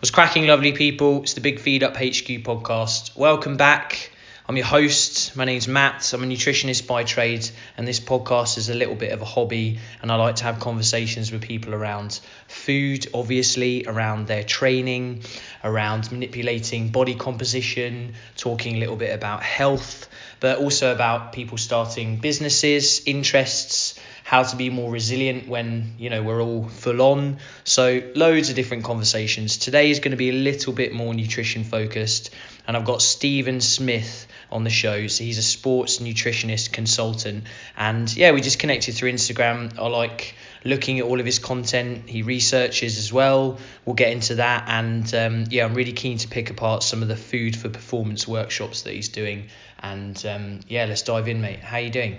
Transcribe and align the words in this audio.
Was 0.00 0.10
cracking, 0.10 0.46
lovely 0.46 0.72
people. 0.72 1.22
It's 1.22 1.34
the 1.34 1.40
Big 1.40 1.60
Feed 1.60 1.82
Up 1.82 1.94
HQ 1.94 2.42
podcast. 2.42 3.16
Welcome 3.16 3.56
back. 3.56 4.10
I'm 4.46 4.56
your 4.56 4.66
host. 4.66 5.36
My 5.36 5.44
name's 5.44 5.68
Matt. 5.68 6.12
I'm 6.12 6.22
a 6.22 6.26
nutritionist 6.26 6.86
by 6.86 7.04
trade, 7.04 7.48
and 7.78 7.88
this 7.88 8.00
podcast 8.00 8.58
is 8.58 8.68
a 8.68 8.74
little 8.74 8.96
bit 8.96 9.12
of 9.12 9.22
a 9.22 9.24
hobby. 9.24 9.78
And 10.02 10.10
I 10.10 10.16
like 10.16 10.36
to 10.36 10.44
have 10.44 10.58
conversations 10.58 11.30
with 11.30 11.42
people 11.42 11.74
around 11.74 12.20
food, 12.48 13.06
obviously, 13.14 13.86
around 13.86 14.26
their 14.26 14.42
training, 14.42 15.22
around 15.62 16.10
manipulating 16.10 16.88
body 16.88 17.14
composition, 17.14 18.14
talking 18.36 18.74
a 18.74 18.80
little 18.80 18.96
bit 18.96 19.14
about 19.14 19.42
health, 19.42 20.08
but 20.40 20.58
also 20.58 20.92
about 20.92 21.32
people 21.32 21.56
starting 21.56 22.16
businesses, 22.16 23.00
interests 23.06 23.83
how 24.24 24.42
to 24.42 24.56
be 24.56 24.70
more 24.70 24.90
resilient 24.90 25.46
when 25.46 25.92
you 25.98 26.08
know 26.08 26.22
we're 26.22 26.42
all 26.42 26.66
full 26.66 27.02
on. 27.02 27.36
So 27.62 28.02
loads 28.16 28.48
of 28.48 28.56
different 28.56 28.82
conversations. 28.82 29.58
Today 29.58 29.90
is 29.90 30.00
going 30.00 30.12
to 30.12 30.16
be 30.16 30.30
a 30.30 30.32
little 30.32 30.72
bit 30.72 30.94
more 30.94 31.12
nutrition 31.12 31.62
focused, 31.62 32.30
and 32.66 32.74
I've 32.74 32.86
got 32.86 33.02
Stephen 33.02 33.60
Smith 33.60 34.26
on 34.50 34.64
the 34.64 34.70
show. 34.70 35.08
So 35.08 35.24
he's 35.24 35.36
a 35.36 35.42
sports 35.42 35.98
nutritionist 35.98 36.72
consultant, 36.72 37.44
and 37.76 38.14
yeah, 38.16 38.32
we 38.32 38.40
just 38.40 38.58
connected 38.58 38.94
through 38.94 39.12
Instagram. 39.12 39.78
I 39.78 39.88
like 39.88 40.34
looking 40.64 41.00
at 41.00 41.04
all 41.04 41.20
of 41.20 41.26
his 41.26 41.38
content. 41.38 42.08
He 42.08 42.22
researches 42.22 42.96
as 42.96 43.12
well. 43.12 43.58
We'll 43.84 43.94
get 43.94 44.10
into 44.10 44.36
that, 44.36 44.64
and 44.68 45.14
um, 45.14 45.44
yeah, 45.50 45.66
I'm 45.66 45.74
really 45.74 45.92
keen 45.92 46.16
to 46.18 46.28
pick 46.28 46.48
apart 46.48 46.82
some 46.82 47.02
of 47.02 47.08
the 47.08 47.16
food 47.16 47.56
for 47.56 47.68
performance 47.68 48.26
workshops 48.26 48.82
that 48.82 48.94
he's 48.94 49.10
doing. 49.10 49.48
And 49.80 50.24
um, 50.24 50.60
yeah, 50.66 50.86
let's 50.86 51.02
dive 51.02 51.28
in, 51.28 51.42
mate. 51.42 51.58
How 51.58 51.76
you 51.76 51.90
doing? 51.90 52.16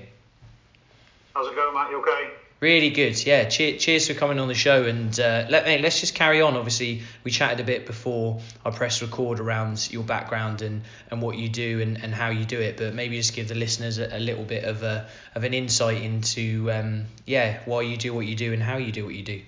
How's 1.36 1.48
it 1.48 1.56
going, 1.56 1.74
Matt? 1.74 1.92
You 1.92 2.00
okay? 2.00 2.30
Really 2.62 2.92
good, 2.92 3.26
yeah. 3.26 3.44
Cheers, 3.44 3.84
cheers 3.84 4.08
for 4.08 4.14
coming 4.14 4.40
on 4.40 4.48
the 4.48 4.54
show, 4.54 4.86
and 4.86 5.20
uh, 5.20 5.46
let 5.50 5.66
me 5.66 5.80
let's 5.80 6.00
just 6.00 6.16
carry 6.16 6.40
on. 6.40 6.56
Obviously, 6.56 7.02
we 7.26 7.32
chatted 7.32 7.60
a 7.60 7.66
bit 7.66 7.86
before 7.86 8.40
I 8.66 8.70
press 8.70 9.02
record 9.02 9.42
around 9.42 9.92
your 9.92 10.04
background 10.04 10.62
and, 10.62 10.84
and 11.12 11.22
what 11.22 11.38
you 11.38 11.50
do 11.50 11.82
and, 11.82 12.02
and 12.02 12.16
how 12.16 12.30
you 12.30 12.46
do 12.46 12.62
it, 12.62 12.78
but 12.78 12.94
maybe 12.94 13.18
just 13.18 13.36
give 13.36 13.50
the 13.50 13.56
listeners 13.56 13.98
a, 13.98 14.16
a 14.16 14.20
little 14.20 14.46
bit 14.46 14.64
of 14.64 14.82
a 14.84 15.10
of 15.36 15.44
an 15.44 15.54
insight 15.54 16.02
into 16.02 16.72
um, 16.72 17.04
yeah 17.26 17.60
why 17.66 17.82
you 17.82 17.98
do 17.98 18.14
what 18.14 18.26
you 18.26 18.38
do 18.38 18.54
and 18.54 18.64
how 18.64 18.78
you 18.78 18.94
do 18.94 19.04
what 19.04 19.14
you 19.14 19.24
do. 19.24 19.42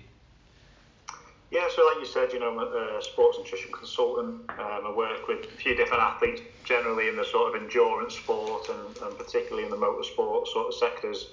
Yeah, 1.49 1.69
so 1.73 1.85
like 1.85 2.05
you 2.05 2.05
said, 2.05 2.33
you 2.33 2.39
know, 2.41 2.59
I'm 2.59 2.97
a 2.97 3.01
sports 3.01 3.38
nutrition 3.38 3.72
consultant. 3.72 4.41
Um, 4.49 4.59
I 4.59 4.94
work 4.94 5.29
with 5.29 5.45
a 5.45 5.47
few 5.47 5.75
different 5.75 6.03
athletes, 6.03 6.41
generally 6.66 7.07
in 7.07 7.16
the 7.16 7.23
sort 7.23 7.55
of 7.55 7.61
endurance 7.61 8.16
sport 8.16 8.67
and, 8.67 8.97
and 8.97 9.17
particularly 9.17 9.63
in 9.63 9.69
the 9.69 9.77
motorsport 9.77 10.47
sort 10.47 10.67
of 10.67 10.73
sectors. 10.73 11.27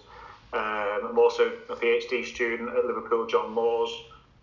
Um, 0.54 1.10
I'm 1.10 1.18
also 1.18 1.52
a 1.68 1.74
PhD 1.74 2.24
student 2.24 2.68
at 2.68 2.84
Liverpool 2.84 3.26
John 3.26 3.52
Moores, 3.52 3.90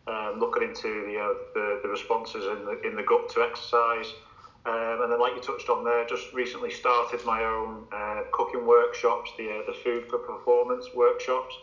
um, 0.07 0.39
looking 0.39 0.63
into 0.63 1.05
the, 1.07 1.17
uh, 1.17 1.33
the, 1.53 1.79
the 1.83 1.89
responses 1.89 2.43
in 2.45 2.65
the 2.65 2.81
in 2.81 2.95
the 2.97 3.03
gut 3.03 3.29
to 3.29 3.41
exercise. 3.41 4.11
Um, 4.65 5.01
and 5.01 5.11
then, 5.11 5.19
like 5.19 5.35
you 5.35 5.41
touched 5.41 5.69
on 5.69 5.85
there, 5.85 6.05
just 6.05 6.33
recently 6.33 6.69
started 6.69 7.23
my 7.25 7.43
own 7.45 7.85
uh, 7.93 8.23
cooking 8.33 8.67
workshops, 8.67 9.31
the 9.37 9.49
uh, 9.49 9.65
the 9.65 9.73
food 9.83 10.05
for 10.09 10.19
performance 10.19 10.87
workshops. 10.93 11.55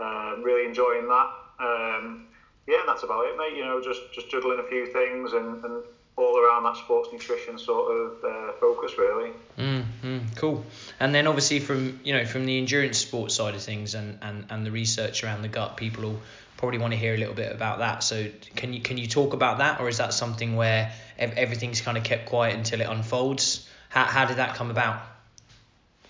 Um, 0.00 0.42
really 0.42 0.66
enjoying 0.66 1.06
that. 1.06 1.30
Um, 1.60 2.26
yeah, 2.66 2.82
that's 2.86 3.04
about 3.04 3.26
it, 3.26 3.38
mate. 3.38 3.56
You 3.56 3.64
know, 3.64 3.80
just 3.80 4.00
just 4.12 4.28
juggling 4.28 4.58
a 4.58 4.68
few 4.68 4.86
things 4.92 5.32
and, 5.32 5.64
and 5.64 5.84
all 6.16 6.38
around 6.38 6.64
that 6.64 6.76
sports 6.76 7.08
nutrition 7.12 7.56
sort 7.56 7.90
of 7.90 8.24
uh, 8.24 8.52
focus, 8.60 8.98
really. 8.98 9.30
Mm, 9.58 9.81
mm, 10.02 10.36
cool. 10.36 10.64
And 11.00 11.14
then 11.14 11.26
obviously 11.26 11.60
from 11.60 12.00
you 12.04 12.12
know 12.12 12.24
from 12.24 12.46
the 12.46 12.58
endurance 12.58 12.98
sports 12.98 13.34
side 13.34 13.54
of 13.54 13.62
things 13.62 13.94
and, 13.94 14.18
and, 14.22 14.46
and 14.50 14.66
the 14.66 14.70
research 14.70 15.24
around 15.24 15.42
the 15.42 15.48
gut, 15.48 15.76
people 15.76 16.04
will 16.04 16.20
probably 16.56 16.78
want 16.78 16.92
to 16.92 16.98
hear 16.98 17.14
a 17.14 17.18
little 17.18 17.34
bit 17.34 17.52
about 17.52 17.80
that. 17.80 18.02
So 18.02 18.28
can 18.54 18.72
you 18.72 18.80
can 18.80 18.98
you 18.98 19.06
talk 19.06 19.34
about 19.34 19.58
that, 19.58 19.80
or 19.80 19.88
is 19.88 19.98
that 19.98 20.14
something 20.14 20.56
where 20.56 20.92
everything's 21.18 21.80
kind 21.80 21.98
of 21.98 22.04
kept 22.04 22.26
quiet 22.26 22.56
until 22.56 22.80
it 22.80 22.88
unfolds? 22.88 23.68
How 23.88 24.04
how 24.04 24.24
did 24.26 24.36
that 24.36 24.54
come 24.54 24.70
about? 24.70 25.02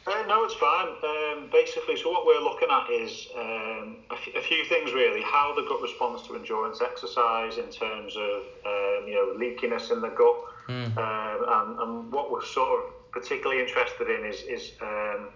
Uh, 0.05 0.25
no, 0.27 0.45
it's 0.45 0.55
fine. 0.55 0.89
Um, 0.89 1.49
basically, 1.53 1.97
so 1.97 2.11
what 2.11 2.27
we're 2.27 2.43
looking 2.43 2.69
at 2.69 2.91
is 2.91 3.29
um, 3.39 3.99
a, 4.11 4.15
f- 4.15 4.35
a 4.37 4.43
few 4.43 4.65
things 4.65 4.93
really. 4.93 5.23
How 5.23 5.55
the 5.55 5.63
gut 5.63 5.81
responds 5.81 6.27
to 6.27 6.35
endurance 6.35 6.83
exercise 6.83 7.57
in 7.59 7.71
terms 7.71 8.17
of 8.17 8.43
um, 8.67 9.07
you 9.07 9.15
know 9.15 9.37
leakiness 9.39 9.93
in 9.93 10.01
the 10.01 10.09
gut, 10.09 10.37
mm. 10.69 10.97
and, 10.97 11.79
and, 11.79 12.13
what 12.13 12.33
we're 12.33 12.45
sort 12.45 12.81
of 12.81 12.93
particularly 13.13 13.63
interested 13.63 14.09
in 14.09 14.25
is 14.25 14.43
is 14.43 14.73
um, 14.81 15.29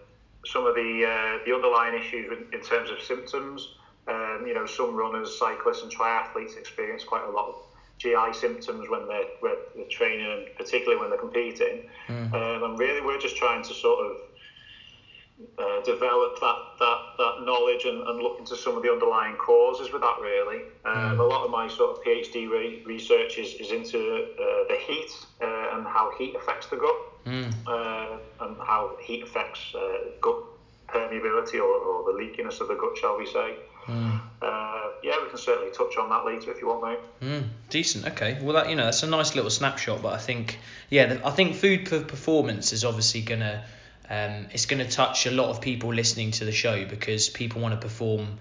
some 0.44 0.66
of 0.66 0.74
the 0.74 1.04
uh, 1.04 1.44
the 1.44 1.54
underlying 1.54 1.94
issues 2.00 2.26
in, 2.32 2.58
in 2.58 2.64
terms 2.64 2.90
of 2.90 3.00
symptoms. 3.00 3.76
Um, 4.08 4.44
you 4.46 4.54
know, 4.54 4.66
some 4.66 4.94
runners, 4.94 5.36
cyclists, 5.36 5.82
and 5.82 5.90
triathletes 5.90 6.56
experience 6.56 7.02
quite 7.02 7.24
a 7.24 7.30
lot 7.30 7.48
of 7.48 7.54
GI 7.98 8.32
symptoms 8.34 8.88
when 8.88 9.08
they're, 9.08 9.24
when 9.40 9.54
they're 9.74 9.88
training, 9.88 10.30
and 10.30 10.46
particularly 10.56 11.00
when 11.00 11.10
they're 11.10 11.18
competing. 11.18 11.88
Mm. 12.06 12.64
and 12.64 12.78
really, 12.78 13.00
we're 13.00 13.18
just 13.18 13.36
trying 13.36 13.64
to 13.64 13.74
sort 13.74 14.06
of 14.06 14.16
uh, 15.58 15.82
develop 15.82 16.40
that, 16.40 16.56
that, 16.78 16.98
that 17.18 17.34
knowledge 17.44 17.84
and, 17.84 18.02
and 18.06 18.22
look 18.22 18.38
into 18.38 18.56
some 18.56 18.76
of 18.76 18.82
the 18.82 18.90
underlying 18.90 19.36
causes 19.36 19.92
with 19.92 20.00
that 20.02 20.16
really. 20.20 20.62
Um, 20.84 21.16
mm. 21.16 21.18
A 21.18 21.22
lot 21.22 21.44
of 21.44 21.50
my 21.50 21.68
sort 21.68 21.96
of 21.96 22.04
PhD 22.04 22.48
re- 22.48 22.82
research 22.86 23.38
is, 23.38 23.54
is 23.54 23.70
into 23.70 23.98
uh, 23.98 24.68
the 24.68 24.78
heat 24.86 25.10
uh, 25.42 25.76
and 25.76 25.86
how 25.86 26.12
heat 26.18 26.34
affects 26.36 26.68
the 26.68 26.76
gut 26.76 26.96
mm. 27.26 27.52
and 28.40 28.56
how 28.58 28.96
heat 29.02 29.22
affects 29.22 29.74
uh, 29.74 29.98
gut 30.20 30.36
permeability 30.88 31.54
or, 31.54 31.64
or, 31.64 32.12
the 32.12 32.18
leakiness 32.18 32.60
of 32.60 32.68
the 32.68 32.74
gut, 32.74 32.96
shall 32.96 33.18
we 33.18 33.26
say. 33.26 33.56
Mm. 33.86 34.20
yeah, 35.02 35.22
we 35.22 35.28
can 35.28 35.38
certainly 35.38 35.72
touch 35.72 35.96
on 35.96 36.08
that 36.08 36.24
later 36.24 36.50
if 36.50 36.60
you 36.60 36.68
want, 36.68 36.82
mate. 36.84 36.98
Mm, 37.28 37.48
decent. 37.70 38.06
Okay. 38.06 38.38
Well, 38.40 38.54
that 38.54 38.70
you 38.70 38.76
know, 38.76 38.84
that's 38.84 39.02
a 39.02 39.06
nice 39.06 39.34
little 39.34 39.50
snapshot. 39.50 40.02
But 40.02 40.14
I 40.14 40.18
think, 40.18 40.58
yeah, 40.90 41.18
I 41.24 41.30
think 41.30 41.56
food 41.56 41.88
for 41.88 42.00
performance 42.00 42.72
is 42.72 42.84
obviously 42.84 43.22
gonna 43.22 43.64
um, 44.08 44.46
it's 44.52 44.66
going 44.66 44.84
to 44.84 44.90
touch 44.90 45.26
a 45.26 45.30
lot 45.30 45.48
of 45.48 45.60
people 45.60 45.92
listening 45.92 46.30
to 46.32 46.44
the 46.44 46.52
show 46.52 46.84
because 46.84 47.28
people 47.28 47.60
want 47.60 47.74
to 47.74 47.80
perform, 47.80 48.38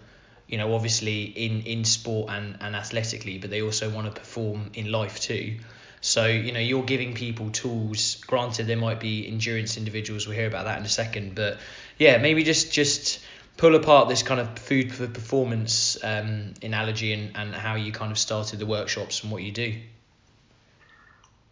you 0.47 0.57
know, 0.57 0.73
obviously 0.75 1.23
in, 1.23 1.63
in 1.63 1.85
sport 1.85 2.29
and, 2.29 2.57
and 2.61 2.75
athletically, 2.75 3.39
but 3.39 3.49
they 3.49 3.61
also 3.61 3.89
want 3.89 4.05
to 4.13 4.19
perform 4.19 4.71
in 4.75 4.91
life 4.91 5.19
too. 5.19 5.57
So, 6.05 6.27
you 6.27 6.51
know, 6.51 6.59
you're 6.59 6.83
giving 6.83 7.15
people 7.15 7.49
tools. 7.49 8.23
Granted, 8.27 8.67
there 8.67 8.77
might 8.77 8.99
be 8.99 9.27
endurance 9.27 9.75
individuals. 9.75 10.27
We'll 10.27 10.37
hear 10.37 10.45
about 10.45 10.65
that 10.65 10.77
in 10.77 10.85
a 10.85 10.89
second. 10.89 11.33
But 11.33 11.57
yeah, 11.97 12.19
maybe 12.19 12.43
just 12.43 12.71
just 12.71 13.19
pull 13.57 13.73
apart 13.73 14.07
this 14.07 14.21
kind 14.21 14.39
of 14.39 14.59
food 14.59 14.93
for 14.93 15.07
performance 15.07 15.97
um, 16.03 16.53
analogy 16.61 17.11
and, 17.13 17.35
and 17.35 17.55
how 17.55 17.73
you 17.73 17.91
kind 17.91 18.11
of 18.11 18.19
started 18.19 18.59
the 18.59 18.67
workshops 18.67 19.23
and 19.23 19.31
what 19.31 19.41
you 19.41 19.51
do. 19.51 19.73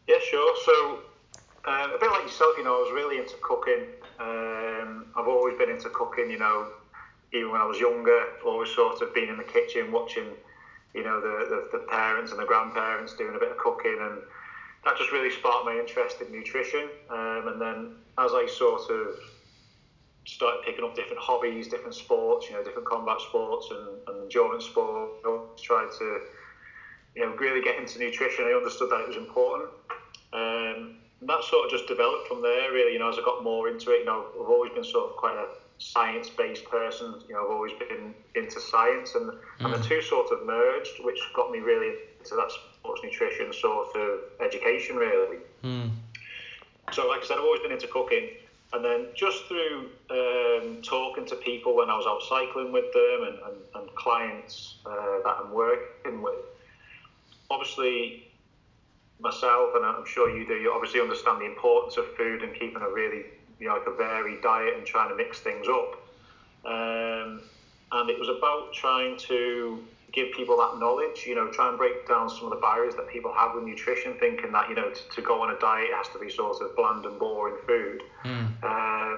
Yeah, 0.07 0.17
sure. 0.29 0.55
So, 0.63 0.99
uh, 1.65 1.87
a 1.95 1.97
bit 1.99 2.11
like 2.11 2.21
yourself, 2.21 2.53
you 2.55 2.63
know, 2.63 2.75
I 2.75 2.79
was 2.79 2.91
really 2.93 3.17
into 3.17 3.35
cooking. 3.41 3.85
Um, 4.19 5.07
I've 5.15 5.27
always 5.27 5.57
been 5.57 5.71
into 5.71 5.89
cooking, 5.89 6.29
you 6.29 6.37
know, 6.37 6.67
even 7.33 7.49
when 7.49 7.59
I 7.59 7.65
was 7.65 7.79
younger, 7.79 8.23
always 8.45 8.69
sort 8.69 9.01
of 9.01 9.15
been 9.15 9.29
in 9.29 9.37
the 9.37 9.43
kitchen 9.43 9.91
watching, 9.91 10.27
you 10.93 11.03
know, 11.03 11.19
the, 11.19 11.69
the, 11.71 11.79
the 11.79 11.83
parents 11.85 12.31
and 12.31 12.39
the 12.39 12.45
grandparents 12.45 13.15
doing 13.15 13.35
a 13.35 13.39
bit 13.39 13.49
of 13.49 13.57
cooking, 13.57 13.97
and 13.99 14.21
that 14.85 14.97
just 14.97 15.11
really 15.11 15.31
sparked 15.31 15.65
my 15.65 15.77
interest 15.79 16.21
in 16.21 16.31
nutrition. 16.31 16.89
Um, 17.09 17.47
and 17.47 17.61
then 17.61 17.95
as 18.17 18.31
I 18.33 18.47
sort 18.47 18.89
of 18.91 19.15
started 20.25 20.63
picking 20.65 20.83
up 20.83 20.95
different 20.95 21.19
hobbies, 21.19 21.67
different 21.67 21.95
sports, 21.95 22.47
you 22.49 22.55
know, 22.55 22.63
different 22.63 22.87
combat 22.87 23.19
sports 23.21 23.67
and, 23.71 23.87
and 24.07 24.23
endurance 24.23 24.65
sports, 24.65 25.21
I 25.25 25.39
tried 25.61 25.89
to, 25.99 26.19
you 27.15 27.25
know, 27.25 27.35
really 27.35 27.61
get 27.61 27.77
into 27.77 27.99
nutrition. 27.99 28.45
I 28.45 28.53
understood 28.53 28.89
that 28.89 29.01
it 29.01 29.07
was 29.07 29.17
important. 29.17 29.69
Um, 30.33 30.95
and 31.21 31.29
that 31.29 31.43
sort 31.45 31.65
of 31.65 31.71
just 31.71 31.87
developed 31.87 32.27
from 32.27 32.41
there, 32.41 32.73
really. 32.73 32.93
You 32.93 32.99
know, 32.99 33.09
as 33.09 33.15
I 33.17 33.23
got 33.23 33.43
more 33.43 33.69
into 33.69 33.91
it, 33.91 33.99
you 33.99 34.05
know, 34.05 34.25
I've 34.35 34.49
always 34.49 34.73
been 34.73 34.83
sort 34.83 35.11
of 35.11 35.15
quite 35.15 35.37
a 35.37 35.47
science-based 35.77 36.65
person. 36.65 37.21
You 37.29 37.35
know, 37.35 37.45
I've 37.45 37.51
always 37.51 37.71
been 37.79 38.13
into 38.35 38.59
science, 38.59 39.15
and, 39.15 39.31
mm. 39.31 39.39
and 39.59 39.73
the 39.73 39.77
mm. 39.77 39.87
two 39.87 40.01
sort 40.01 40.31
of 40.33 40.45
merged, 40.45 40.99
which 41.01 41.19
got 41.33 41.49
me 41.49 41.59
really 41.59 41.95
into 42.19 42.35
that 42.35 42.51
sports 42.83 43.01
nutrition 43.01 43.53
sort 43.53 43.95
of 43.95 44.19
education, 44.41 44.97
really. 44.97 45.37
Mm. 45.63 45.91
So, 46.91 47.07
like 47.07 47.21
I 47.23 47.25
said, 47.25 47.37
I've 47.37 47.45
always 47.45 47.61
been 47.61 47.71
into 47.71 47.87
cooking, 47.87 48.27
and 48.73 48.83
then 48.83 49.07
just 49.15 49.45
through 49.45 49.89
um, 50.09 50.81
talking 50.81 51.25
to 51.27 51.35
people 51.37 51.77
when 51.77 51.89
I 51.89 51.95
was 51.95 52.05
out 52.05 52.21
cycling 52.27 52.73
with 52.73 52.91
them 52.91 53.23
and, 53.23 53.37
and, 53.39 53.57
and 53.75 53.95
clients 53.95 54.75
uh, 54.85 55.19
that 55.23 55.35
I'm 55.39 55.53
working 55.53 56.21
with, 56.21 56.43
obviously 57.49 58.27
myself, 59.21 59.69
and 59.75 59.85
I'm 59.85 60.05
sure 60.05 60.37
you 60.37 60.45
do, 60.45 60.55
you 60.55 60.73
obviously 60.73 60.99
understand 60.99 61.39
the 61.39 61.45
importance 61.45 61.95
of 61.95 62.05
food 62.17 62.43
and 62.43 62.53
keeping 62.53 62.81
a 62.81 62.89
really, 62.89 63.23
you 63.59 63.69
know, 63.69 63.75
like 63.75 63.87
a 63.87 63.95
varied 63.95 64.41
diet 64.41 64.75
and 64.75 64.85
trying 64.85 65.07
to 65.07 65.15
mix 65.15 65.39
things 65.39 65.67
up. 65.69 65.93
Um, 66.65 67.41
and 67.93 68.09
it 68.09 68.19
was 68.19 68.27
about 68.27 68.73
trying 68.73 69.17
to 69.29 69.79
give 70.13 70.31
people 70.31 70.55
that 70.57 70.79
knowledge, 70.79 71.25
you 71.25 71.33
know, 71.33 71.49
try 71.49 71.67
and 71.67 71.77
break 71.77 72.07
down 72.07 72.29
some 72.29 72.45
of 72.45 72.51
the 72.51 72.61
barriers 72.61 72.95
that 72.95 73.09
people 73.09 73.33
have 73.33 73.55
with 73.55 73.63
nutrition, 73.63 74.13
thinking 74.19 74.51
that, 74.51 74.69
you 74.69 74.75
know, 74.75 74.91
to, 74.91 75.01
to 75.15 75.21
go 75.21 75.41
on 75.41 75.49
a 75.49 75.59
diet 75.59 75.89
has 75.95 76.07
to 76.09 76.19
be 76.19 76.29
sort 76.29 76.61
of 76.61 76.75
bland 76.75 77.03
and 77.05 77.17
boring 77.17 77.57
food. 77.65 78.03
Mm. 78.23 78.53
Uh, 78.61 79.17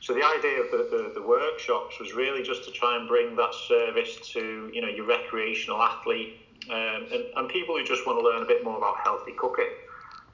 so 0.00 0.14
the 0.14 0.24
idea 0.24 0.60
of 0.60 0.70
the, 0.70 0.88
the, 0.90 1.20
the, 1.20 1.22
workshops 1.26 1.98
was 1.98 2.12
really 2.14 2.42
just 2.42 2.64
to 2.64 2.70
try 2.70 2.96
and 2.96 3.06
bring 3.06 3.36
that 3.36 3.54
service 3.68 4.16
to, 4.32 4.70
you 4.72 4.80
know, 4.82 4.88
your 4.88 5.06
recreational 5.06 5.80
athlete 5.80 6.40
um, 6.70 7.06
and, 7.12 7.24
and 7.36 7.48
people 7.48 7.76
who 7.76 7.84
just 7.84 8.06
want 8.06 8.18
to 8.18 8.24
learn 8.24 8.42
a 8.42 8.46
bit 8.46 8.64
more 8.64 8.78
about 8.78 8.96
healthy 9.04 9.32
cooking, 9.32 9.72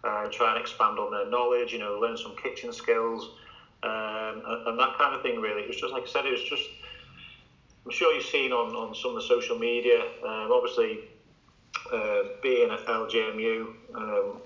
uh, 0.04 0.28
try 0.30 0.54
and 0.54 0.60
expand 0.60 0.98
on 0.98 1.10
their 1.10 1.28
knowledge, 1.30 1.72
you 1.72 1.78
know, 1.78 1.98
learn 1.98 2.16
some 2.16 2.34
kitchen 2.36 2.72
skills, 2.72 3.30
um, 3.82 4.42
and, 4.46 4.66
and, 4.68 4.78
that 4.78 4.96
kind 4.98 5.14
of 5.14 5.22
thing. 5.22 5.40
Really, 5.40 5.62
it 5.62 5.68
was 5.68 5.76
just 5.76 5.92
like 5.92 6.04
I 6.04 6.06
said, 6.06 6.26
it 6.26 6.32
was 6.32 6.44
just. 6.44 6.68
I'm 7.84 7.92
sure 7.92 8.12
you've 8.14 8.24
seen 8.24 8.52
on, 8.52 8.74
on 8.74 8.94
some 8.94 9.16
of 9.16 9.22
the 9.22 9.28
social 9.28 9.58
media. 9.58 10.00
Um, 10.24 10.52
obviously, 10.52 11.00
uh, 11.92 12.22
being 12.42 12.70
at 12.70 12.80
LJMU, 12.86 13.74
um, 13.94 14.40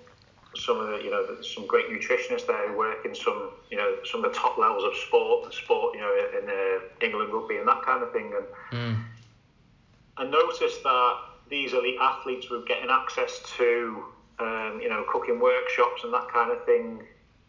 some 0.56 0.78
of 0.78 0.86
the, 0.88 0.96
you 1.04 1.10
know, 1.10 1.40
some 1.42 1.66
great 1.66 1.88
nutritionists 1.88 2.46
there 2.46 2.68
who 2.68 2.78
work 2.78 3.04
in 3.04 3.14
some, 3.14 3.50
you 3.70 3.76
know, 3.76 3.96
some 4.04 4.24
of 4.24 4.32
the 4.32 4.38
top 4.38 4.56
levels 4.56 4.84
of 4.84 4.94
sport, 4.96 5.52
sport, 5.52 5.94
you 5.94 6.00
know, 6.00 6.40
in 6.40 6.48
uh, 6.48 7.04
England 7.04 7.32
rugby 7.32 7.56
and 7.56 7.66
that 7.66 7.82
kind 7.82 8.02
of 8.02 8.12
thing. 8.12 8.32
And 8.70 8.78
mm. 8.78 9.04
I 10.16 10.24
noticed 10.24 10.82
that 10.82 11.16
these 11.50 11.72
elite 11.72 11.98
athletes 12.00 12.50
were 12.50 12.62
getting 12.62 12.90
access 12.90 13.40
to, 13.56 14.04
um, 14.38 14.78
you 14.80 14.88
know, 14.88 15.04
cooking 15.08 15.40
workshops 15.40 16.04
and 16.04 16.12
that 16.14 16.28
kind 16.32 16.52
of 16.52 16.64
thing, 16.64 17.02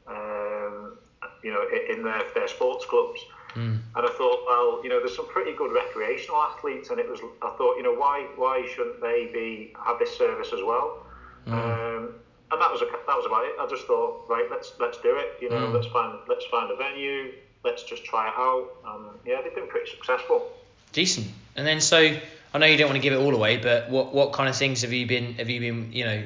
um, 0.08 0.98
you 1.44 1.52
know, 1.52 1.66
in 1.90 2.04
their, 2.04 2.24
their 2.34 2.48
sports 2.48 2.86
clubs. 2.86 3.20
Mm. 3.56 3.80
And 3.96 4.06
I 4.06 4.12
thought, 4.18 4.40
well, 4.46 4.84
you 4.84 4.90
know, 4.90 5.00
there's 5.00 5.16
some 5.16 5.28
pretty 5.30 5.54
good 5.54 5.72
recreational 5.72 6.42
athletes, 6.42 6.90
and 6.90 7.00
it 7.00 7.10
was, 7.10 7.20
I 7.42 7.56
thought, 7.58 7.78
you 7.78 7.84
know, 7.84 7.94
why 7.94 8.28
why 8.36 8.68
shouldn't 8.76 9.02
they 9.02 9.30
be 9.34 9.74
have 9.86 9.98
this 10.00 10.16
service 10.18 10.52
as 10.54 10.62
well? 10.64 11.06
Mm. 11.48 11.54
Um, 11.54 12.16
and 12.52 12.62
that 12.62 12.72
was 12.72 12.82
a, 12.82 12.86
that 12.86 13.16
was 13.16 13.26
about 13.26 13.46
it. 13.46 13.54
I 13.60 13.68
just 13.68 13.88
thought, 13.88 14.26
right, 14.30 14.46
let's 14.52 14.74
let's 14.80 14.98
do 15.00 15.16
it. 15.16 15.42
You 15.42 15.50
know, 15.50 15.68
mm. 15.68 15.74
let's 15.74 15.88
find 15.88 16.20
let's 16.28 16.46
find 16.46 16.72
a 16.72 16.76
venue. 16.76 17.34
Let's 17.64 17.84
just 17.84 18.06
try 18.06 18.28
it 18.28 18.34
out. 18.38 18.70
And 18.86 19.20
yeah, 19.26 19.42
they've 19.42 19.56
been 19.56 19.68
pretty 19.68 19.90
successful. 19.90 20.52
Decent. 20.92 21.28
And 21.56 21.66
then 21.66 21.82
so 21.82 22.16
I 22.54 22.58
know 22.58 22.68
you 22.68 22.78
don't 22.78 22.88
want 22.88 22.98
to 22.98 23.02
give 23.02 23.14
it 23.14 23.18
all 23.18 23.34
away, 23.34 23.58
but 23.58 23.90
what 23.90 24.14
what 24.14 24.34
kind 24.34 24.48
of 24.48 24.56
things 24.56 24.82
have 24.82 24.94
you 24.94 25.08
been 25.08 25.34
have 25.36 25.50
you 25.50 25.60
been 25.60 25.92
you 25.92 26.06
know 26.06 26.24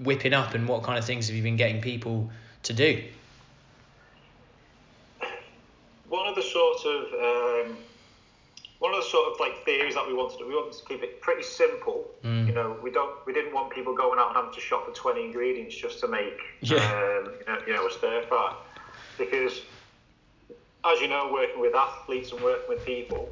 whipping 0.00 0.34
up, 0.34 0.54
and 0.54 0.68
what 0.68 0.82
kind 0.82 0.98
of 0.98 1.04
things 1.04 1.28
have 1.28 1.36
you 1.36 1.42
been 1.42 1.56
getting 1.56 1.80
people 1.80 2.30
to 2.64 2.72
do? 2.72 3.02
One 6.08 6.28
of 6.28 6.34
the 6.34 6.42
sort 6.42 6.84
of 6.84 7.05
um, 7.20 7.76
one 8.78 8.94
of 8.94 9.02
the 9.02 9.08
sort 9.08 9.32
of 9.32 9.40
like 9.40 9.64
theories 9.64 9.94
that 9.94 10.06
we 10.06 10.14
wanted 10.14 10.38
to 10.38 10.46
we 10.46 10.54
wanted 10.54 10.78
to 10.78 10.84
keep 10.84 11.02
it 11.02 11.20
pretty 11.20 11.42
simple. 11.42 12.10
Mm. 12.24 12.46
You 12.46 12.54
know, 12.54 12.76
we 12.82 12.90
don't 12.90 13.24
we 13.26 13.32
didn't 13.32 13.54
want 13.54 13.72
people 13.72 13.94
going 13.94 14.18
out 14.18 14.28
and 14.28 14.36
having 14.36 14.52
to 14.52 14.60
shop 14.60 14.86
for 14.86 14.92
twenty 14.92 15.24
ingredients 15.24 15.74
just 15.74 16.00
to 16.00 16.08
make 16.08 16.38
yeah. 16.60 16.76
um, 16.76 17.32
you, 17.38 17.46
know, 17.46 17.58
you 17.66 17.72
know 17.74 17.86
a 17.86 17.90
stir 17.90 18.22
fry, 18.28 18.54
because 19.18 19.62
as 20.84 21.00
you 21.00 21.08
know, 21.08 21.30
working 21.32 21.60
with 21.60 21.74
athletes 21.74 22.32
and 22.32 22.40
working 22.40 22.68
with 22.68 22.84
people. 22.84 23.28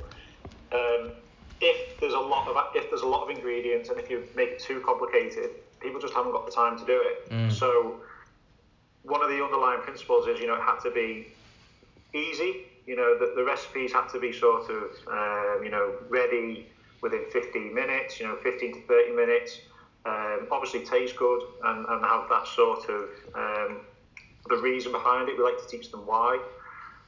Um, 0.73 1.13
if 1.61 2.01
there's 2.01 2.15
a 2.15 2.19
lot 2.19 2.49
of 2.49 2.57
if 2.75 2.91
there's 2.91 3.03
a 3.03 3.07
lot 3.07 3.23
of 3.23 3.31
ingredients 3.35 3.89
and 3.89 3.99
if 3.99 4.11
you 4.11 4.25
make 4.35 4.51
it 4.51 4.61
too 4.61 4.83
complicated, 4.85 5.51
people 5.81 6.01
just 6.01 6.15
haven't 6.15 6.33
got 6.33 6.47
the 6.47 6.53
time 6.53 6.79
to 6.79 6.85
do 6.85 7.01
it. 7.05 7.31
Mm. 7.31 7.53
So 7.53 8.01
one 9.03 9.23
of 9.23 9.29
the 9.29 9.43
underlying 9.43 9.81
principles 9.81 10.27
is 10.27 10.41
you 10.41 10.47
know 10.47 10.55
it 10.55 10.63
had 10.63 10.81
to 10.81 10.91
be 10.91 11.29
easy. 12.13 12.67
You 12.87 12.97
know 12.97 13.17
the, 13.19 13.33
the 13.35 13.45
recipes 13.45 13.93
had 13.93 14.09
to 14.09 14.19
be 14.19 14.33
sort 14.33 14.71
of 14.71 14.91
um, 15.09 15.65
you 15.65 15.71
know 15.71 15.95
ready 16.09 16.67
within 17.01 17.25
15 17.31 17.75
minutes. 17.75 18.21
You 18.21 18.27
know 18.27 18.37
15 18.43 18.75
to 18.75 18.81
30 18.87 19.13
minutes. 19.13 19.61
Um, 20.07 20.49
obviously 20.51 20.85
taste 20.85 21.17
good 21.17 21.41
and, 21.65 21.87
and 21.89 22.05
have 22.05 22.29
that 22.29 22.47
sort 22.47 22.87
of 22.91 23.09
um, 23.35 23.81
the 24.51 24.57
reason 24.59 24.93
behind 24.93 25.31
it. 25.31 25.39
We 25.39 25.45
like 25.45 25.59
to 25.59 25.67
teach 25.67 25.91
them 25.91 26.07
why. 26.07 26.39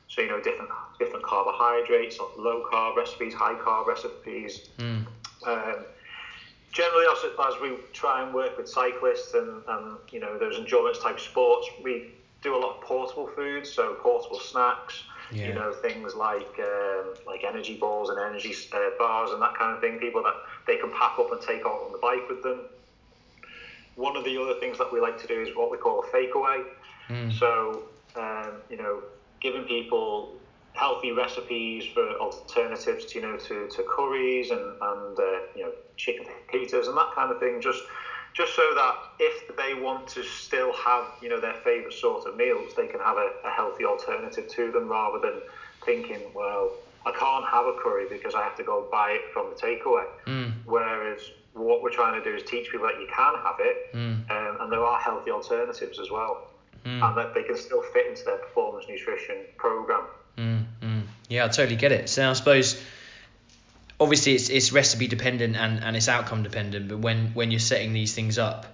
So 0.08 0.22
you 0.22 0.28
know 0.28 0.40
different 0.40 0.70
different 0.98 1.24
carbohydrates, 1.24 2.18
low 2.38 2.64
carb 2.72 2.96
recipes, 2.96 3.34
high 3.34 3.54
carb 3.54 3.86
recipes. 3.86 4.68
Mm. 4.78 5.06
Um, 5.46 5.84
generally, 6.72 7.06
as, 7.10 7.18
as 7.24 7.60
we 7.60 7.76
try 7.92 8.22
and 8.22 8.34
work 8.34 8.56
with 8.56 8.68
cyclists 8.68 9.34
and, 9.34 9.62
and 9.68 9.96
you 10.10 10.20
know 10.20 10.38
those 10.38 10.56
endurance 10.56 10.98
type 10.98 11.18
sports, 11.18 11.68
we 11.82 12.12
do 12.42 12.54
a 12.54 12.58
lot 12.58 12.76
of 12.76 12.82
portable 12.82 13.28
foods, 13.34 13.72
so 13.72 13.94
portable 13.94 14.38
snacks. 14.38 15.02
Yeah. 15.32 15.48
You 15.48 15.54
know 15.54 15.72
things 15.72 16.14
like 16.14 16.58
um, 16.58 17.14
like 17.26 17.44
energy 17.44 17.74
balls 17.74 18.10
and 18.10 18.18
energy 18.18 18.54
uh, 18.72 18.90
bars 18.98 19.30
and 19.30 19.42
that 19.42 19.54
kind 19.58 19.72
of 19.72 19.80
thing. 19.80 19.98
People 19.98 20.22
that 20.22 20.34
they 20.66 20.76
can 20.76 20.90
pack 20.90 21.18
up 21.18 21.32
and 21.32 21.40
take 21.40 21.66
out 21.66 21.82
on 21.84 21.92
the 21.92 21.98
bike 21.98 22.28
with 22.28 22.42
them. 22.42 22.60
One 23.96 24.16
of 24.16 24.24
the 24.24 24.40
other 24.40 24.54
things 24.60 24.78
that 24.78 24.92
we 24.92 25.00
like 25.00 25.18
to 25.22 25.26
do 25.26 25.40
is 25.40 25.54
what 25.54 25.70
we 25.70 25.78
call 25.78 26.02
a 26.02 26.06
fake 26.10 26.34
away. 26.34 26.62
Mm. 27.08 27.32
So 27.38 27.82
um, 28.16 28.54
you 28.70 28.76
know 28.76 29.02
giving 29.40 29.64
people 29.64 30.32
healthy 30.76 31.10
recipes 31.10 31.84
for 31.86 32.12
alternatives 32.20 33.06
to 33.06 33.18
you 33.18 33.22
know 33.22 33.36
to, 33.36 33.66
to 33.68 33.82
curries 33.82 34.50
and 34.50 34.76
and 34.80 35.18
uh, 35.18 35.40
you 35.54 35.62
know 35.62 35.72
chicken 35.96 36.26
fajitas 36.52 36.86
and 36.86 36.96
that 36.96 37.10
kind 37.14 37.30
of 37.30 37.38
thing 37.40 37.60
just 37.60 37.82
just 38.36 38.54
so 38.54 38.74
that 38.74 38.94
if 39.18 39.56
they 39.56 39.74
want 39.74 40.06
to 40.08 40.22
still 40.22 40.72
have 40.72 41.04
you 41.22 41.28
know 41.28 41.40
their 41.40 41.54
favorite 41.64 41.94
sort 41.94 42.26
of 42.26 42.36
meals 42.36 42.72
they 42.76 42.86
can 42.86 43.00
have 43.00 43.16
a, 43.16 43.30
a 43.44 43.50
healthy 43.50 43.84
alternative 43.84 44.46
to 44.48 44.70
them 44.72 44.88
rather 44.88 45.18
than 45.18 45.40
thinking 45.84 46.20
well 46.34 46.72
I 47.06 47.12
can't 47.12 47.46
have 47.46 47.66
a 47.66 47.74
curry 47.80 48.06
because 48.08 48.34
I 48.34 48.42
have 48.42 48.56
to 48.56 48.64
go 48.64 48.88
buy 48.90 49.12
it 49.12 49.22
from 49.32 49.50
the 49.50 49.56
takeaway 49.56 50.06
mm. 50.26 50.52
whereas 50.64 51.20
what 51.54 51.82
we're 51.82 51.90
trying 51.90 52.22
to 52.22 52.30
do 52.30 52.36
is 52.36 52.42
teach 52.42 52.70
people 52.70 52.86
that 52.86 53.00
you 53.00 53.06
can 53.06 53.34
have 53.42 53.56
it 53.58 53.94
mm. 53.94 54.30
um, 54.30 54.60
and 54.60 54.72
there 54.72 54.84
are 54.84 54.98
healthy 54.98 55.30
alternatives 55.30 55.98
as 55.98 56.10
well 56.10 56.48
mm. 56.86 57.02
and 57.02 57.16
that 57.16 57.34
they 57.34 57.42
can 57.42 57.56
still 57.56 57.82
fit 57.92 58.06
into 58.06 58.24
their 58.24 58.38
performance 58.38 58.86
nutrition 58.88 59.36
program. 59.56 60.04
Mm, 60.38 60.64
mm. 60.82 61.02
Yeah, 61.28 61.46
I 61.46 61.48
totally 61.48 61.76
get 61.76 61.92
it. 61.92 62.08
So 62.08 62.28
I 62.28 62.32
suppose 62.34 62.80
obviously 63.98 64.34
it's, 64.34 64.48
it's 64.48 64.72
recipe 64.72 65.06
dependent 65.06 65.56
and, 65.56 65.82
and 65.82 65.96
it's 65.96 66.08
outcome 66.08 66.42
dependent, 66.42 66.88
but 66.88 66.98
when, 66.98 67.28
when 67.34 67.50
you're 67.50 67.60
setting 67.60 67.92
these 67.92 68.14
things 68.14 68.38
up, 68.38 68.66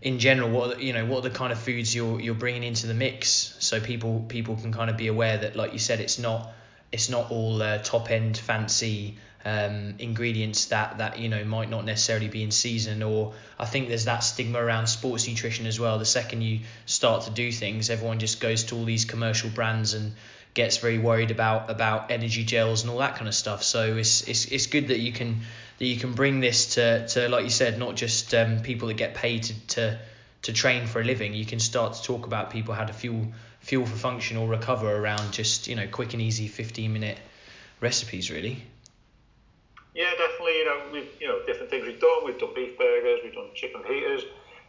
in 0.00 0.18
general, 0.20 0.50
what 0.50 0.80
you 0.80 0.92
know, 0.92 1.04
what 1.04 1.18
are 1.18 1.28
the 1.28 1.34
kind 1.34 1.52
of 1.52 1.58
foods 1.58 1.92
you're 1.92 2.20
you're 2.20 2.34
bringing 2.34 2.62
into 2.62 2.86
the 2.86 2.94
mix, 2.94 3.56
so 3.58 3.80
people 3.80 4.24
people 4.28 4.54
can 4.54 4.72
kind 4.72 4.90
of 4.90 4.96
be 4.96 5.08
aware 5.08 5.38
that, 5.38 5.56
like 5.56 5.72
you 5.72 5.80
said, 5.80 5.98
it's 5.98 6.20
not 6.20 6.52
it's 6.92 7.08
not 7.08 7.30
all 7.30 7.60
uh, 7.60 7.78
top 7.78 8.10
end 8.10 8.38
fancy 8.38 9.16
um, 9.44 9.94
ingredients 9.98 10.66
that 10.66 10.98
that 10.98 11.18
you 11.18 11.28
know 11.28 11.44
might 11.44 11.70
not 11.70 11.84
necessarily 11.84 12.28
be 12.28 12.42
in 12.42 12.50
season 12.50 13.02
or 13.02 13.34
I 13.58 13.66
think 13.66 13.88
there's 13.88 14.04
that 14.04 14.20
stigma 14.20 14.58
around 14.58 14.88
sports 14.88 15.26
nutrition 15.26 15.66
as 15.66 15.78
well. 15.78 15.98
The 15.98 16.04
second 16.04 16.42
you 16.42 16.60
start 16.86 17.24
to 17.24 17.30
do 17.30 17.50
things 17.52 17.90
everyone 17.90 18.18
just 18.18 18.40
goes 18.40 18.64
to 18.64 18.76
all 18.76 18.84
these 18.84 19.04
commercial 19.04 19.50
brands 19.50 19.94
and 19.94 20.12
gets 20.58 20.78
very 20.78 20.98
worried 20.98 21.30
about 21.30 21.70
about 21.70 22.10
energy 22.10 22.44
gels 22.44 22.82
and 22.82 22.90
all 22.90 22.98
that 22.98 23.14
kind 23.14 23.28
of 23.28 23.34
stuff 23.34 23.62
so 23.62 23.96
it's 23.96 24.22
it's, 24.22 24.46
it's 24.46 24.66
good 24.66 24.88
that 24.88 24.98
you 24.98 25.12
can 25.12 25.40
that 25.78 25.86
you 25.86 25.96
can 25.96 26.14
bring 26.14 26.40
this 26.40 26.74
to, 26.74 27.06
to 27.06 27.28
like 27.28 27.44
you 27.44 27.50
said 27.50 27.78
not 27.78 27.94
just 27.94 28.34
um, 28.34 28.58
people 28.58 28.88
that 28.88 28.96
get 28.96 29.14
paid 29.14 29.44
to, 29.44 29.54
to 29.68 29.98
to 30.42 30.52
train 30.52 30.88
for 30.88 31.00
a 31.00 31.04
living 31.04 31.32
you 31.32 31.46
can 31.46 31.60
start 31.60 31.94
to 31.94 32.02
talk 32.02 32.26
about 32.26 32.50
people 32.50 32.74
how 32.74 32.84
to 32.84 32.92
fuel 32.92 33.24
fuel 33.60 33.86
for 33.86 33.96
function 33.96 34.36
or 34.36 34.48
recover 34.48 34.90
around 34.96 35.32
just 35.32 35.68
you 35.68 35.76
know 35.76 35.86
quick 35.86 36.12
and 36.12 36.20
easy 36.20 36.48
15 36.48 36.92
minute 36.92 37.18
recipes 37.80 38.28
really 38.28 38.64
yeah, 39.94 40.10
definitely. 40.16 40.58
You 40.58 40.64
know, 40.64 40.80
we've 40.92 41.10
you 41.20 41.26
know 41.26 41.44
different 41.44 41.70
things 41.70 41.84
we've 41.84 41.98
done. 41.98 42.24
We've 42.24 42.38
done 42.38 42.54
beef 42.54 42.78
burgers. 42.78 43.18
We've 43.24 43.34
done 43.34 43.48
chicken 43.54 43.82
heaters. 43.84 44.22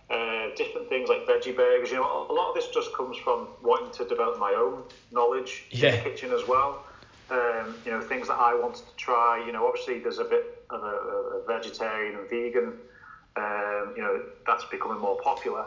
Uh, 0.09 0.55
different 0.55 0.89
things 0.89 1.07
like 1.07 1.27
veggie 1.27 1.55
burgers. 1.55 1.91
You 1.91 1.97
know, 1.97 2.27
a 2.29 2.33
lot 2.33 2.49
of 2.49 2.55
this 2.55 2.67
just 2.69 2.91
comes 2.95 3.15
from 3.17 3.47
wanting 3.61 3.91
to 3.93 4.05
develop 4.05 4.39
my 4.39 4.53
own 4.53 4.81
knowledge 5.11 5.65
yeah. 5.69 5.89
in 5.89 6.03
the 6.03 6.09
kitchen 6.09 6.31
as 6.31 6.47
well. 6.47 6.83
Um, 7.29 7.75
you 7.85 7.91
know, 7.91 8.01
things 8.01 8.27
that 8.27 8.39
I 8.39 8.55
wanted 8.55 8.87
to 8.87 8.95
try. 8.97 9.43
You 9.45 9.51
know, 9.51 9.67
obviously 9.67 9.99
there's 9.99 10.17
a 10.17 10.23
bit 10.23 10.65
of 10.71 10.83
a, 10.83 10.87
a 10.87 11.43
vegetarian 11.45 12.17
and 12.17 12.27
vegan. 12.27 12.73
Um, 13.35 13.93
you 13.95 14.01
know, 14.01 14.23
that's 14.47 14.65
becoming 14.65 14.99
more 14.99 15.19
popular. 15.21 15.65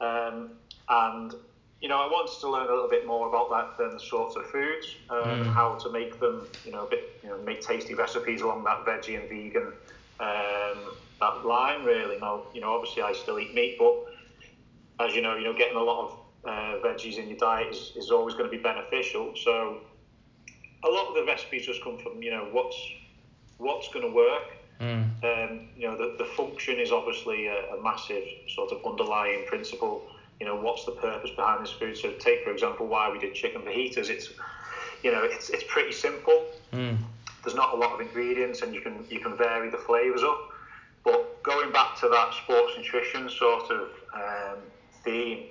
Um, 0.00 0.52
and 0.88 1.34
you 1.82 1.88
know, 1.88 2.00
I 2.00 2.06
wanted 2.06 2.40
to 2.40 2.48
learn 2.48 2.68
a 2.68 2.72
little 2.72 2.88
bit 2.88 3.06
more 3.06 3.28
about 3.28 3.50
that 3.50 3.76
than 3.76 3.94
the 3.94 4.00
sorts 4.00 4.36
of 4.36 4.46
foods 4.46 4.96
um, 5.10 5.16
mm. 5.18 5.52
how 5.52 5.74
to 5.74 5.90
make 5.90 6.20
them, 6.20 6.46
you 6.64 6.70
know, 6.70 6.86
a 6.86 6.88
bit, 6.88 7.18
you 7.24 7.28
know, 7.28 7.36
make 7.42 7.60
tasty 7.60 7.92
recipes 7.94 8.40
along 8.40 8.62
that 8.64 8.84
veggie 8.86 9.20
and 9.20 9.28
vegan 9.28 9.72
um, 10.20 10.78
that 11.22 11.46
line. 11.46 11.84
Really, 11.84 12.18
now, 12.18 12.42
you 12.54 12.60
know, 12.60 12.72
obviously 12.72 13.02
I 13.02 13.12
still 13.12 13.38
eat 13.38 13.54
meat, 13.54 13.76
but 13.78 13.94
as 15.04 15.14
you 15.14 15.22
know, 15.22 15.36
you 15.36 15.44
know, 15.44 15.54
getting 15.54 15.76
a 15.76 15.82
lot 15.82 16.04
of 16.04 16.18
uh, 16.44 16.86
veggies 16.86 17.18
in 17.18 17.28
your 17.28 17.38
diet 17.38 17.72
is, 17.72 17.92
is 17.96 18.10
always 18.10 18.34
going 18.34 18.50
to 18.50 18.56
be 18.56 18.62
beneficial. 18.62 19.34
So 19.36 19.78
a 20.84 20.88
lot 20.88 21.08
of 21.08 21.14
the 21.14 21.24
recipes 21.24 21.66
just 21.66 21.82
come 21.82 21.98
from, 21.98 22.22
you 22.22 22.30
know, 22.30 22.48
what's 22.52 22.76
what's 23.58 23.88
going 23.88 24.06
to 24.06 24.12
work. 24.12 24.42
Mm. 24.80 25.04
Um, 25.22 25.68
you 25.76 25.86
know, 25.86 25.96
the, 25.96 26.16
the 26.18 26.24
function 26.24 26.80
is 26.80 26.90
obviously 26.90 27.46
a, 27.46 27.74
a 27.74 27.82
massive 27.82 28.24
sort 28.48 28.72
of 28.72 28.84
underlying 28.84 29.46
principle 29.46 30.02
you 30.42 30.48
know, 30.48 30.56
what's 30.56 30.84
the 30.84 30.90
purpose 30.90 31.30
behind 31.36 31.64
this 31.64 31.70
food? 31.70 31.96
So 31.96 32.10
take, 32.18 32.42
for 32.42 32.50
example, 32.50 32.88
why 32.88 33.08
we 33.08 33.20
did 33.20 33.32
chicken 33.32 33.62
fajitas. 33.62 34.08
It's, 34.10 34.30
you 35.04 35.12
know, 35.12 35.22
it's, 35.22 35.50
it's 35.50 35.62
pretty 35.68 35.92
simple. 35.92 36.46
Mm. 36.72 36.98
There's 37.44 37.54
not 37.54 37.74
a 37.74 37.76
lot 37.76 37.92
of 37.92 38.00
ingredients 38.00 38.62
and 38.62 38.74
you 38.74 38.80
can, 38.80 39.04
you 39.08 39.20
can 39.20 39.36
vary 39.36 39.70
the 39.70 39.76
flavours 39.76 40.24
up. 40.24 40.50
But 41.04 41.42
going 41.42 41.72
back 41.72 41.98
to 42.00 42.08
that 42.08 42.34
sports 42.34 42.72
nutrition 42.76 43.28
sort 43.28 43.70
of 43.70 43.88
um, 44.14 44.58
theme, 45.04 45.46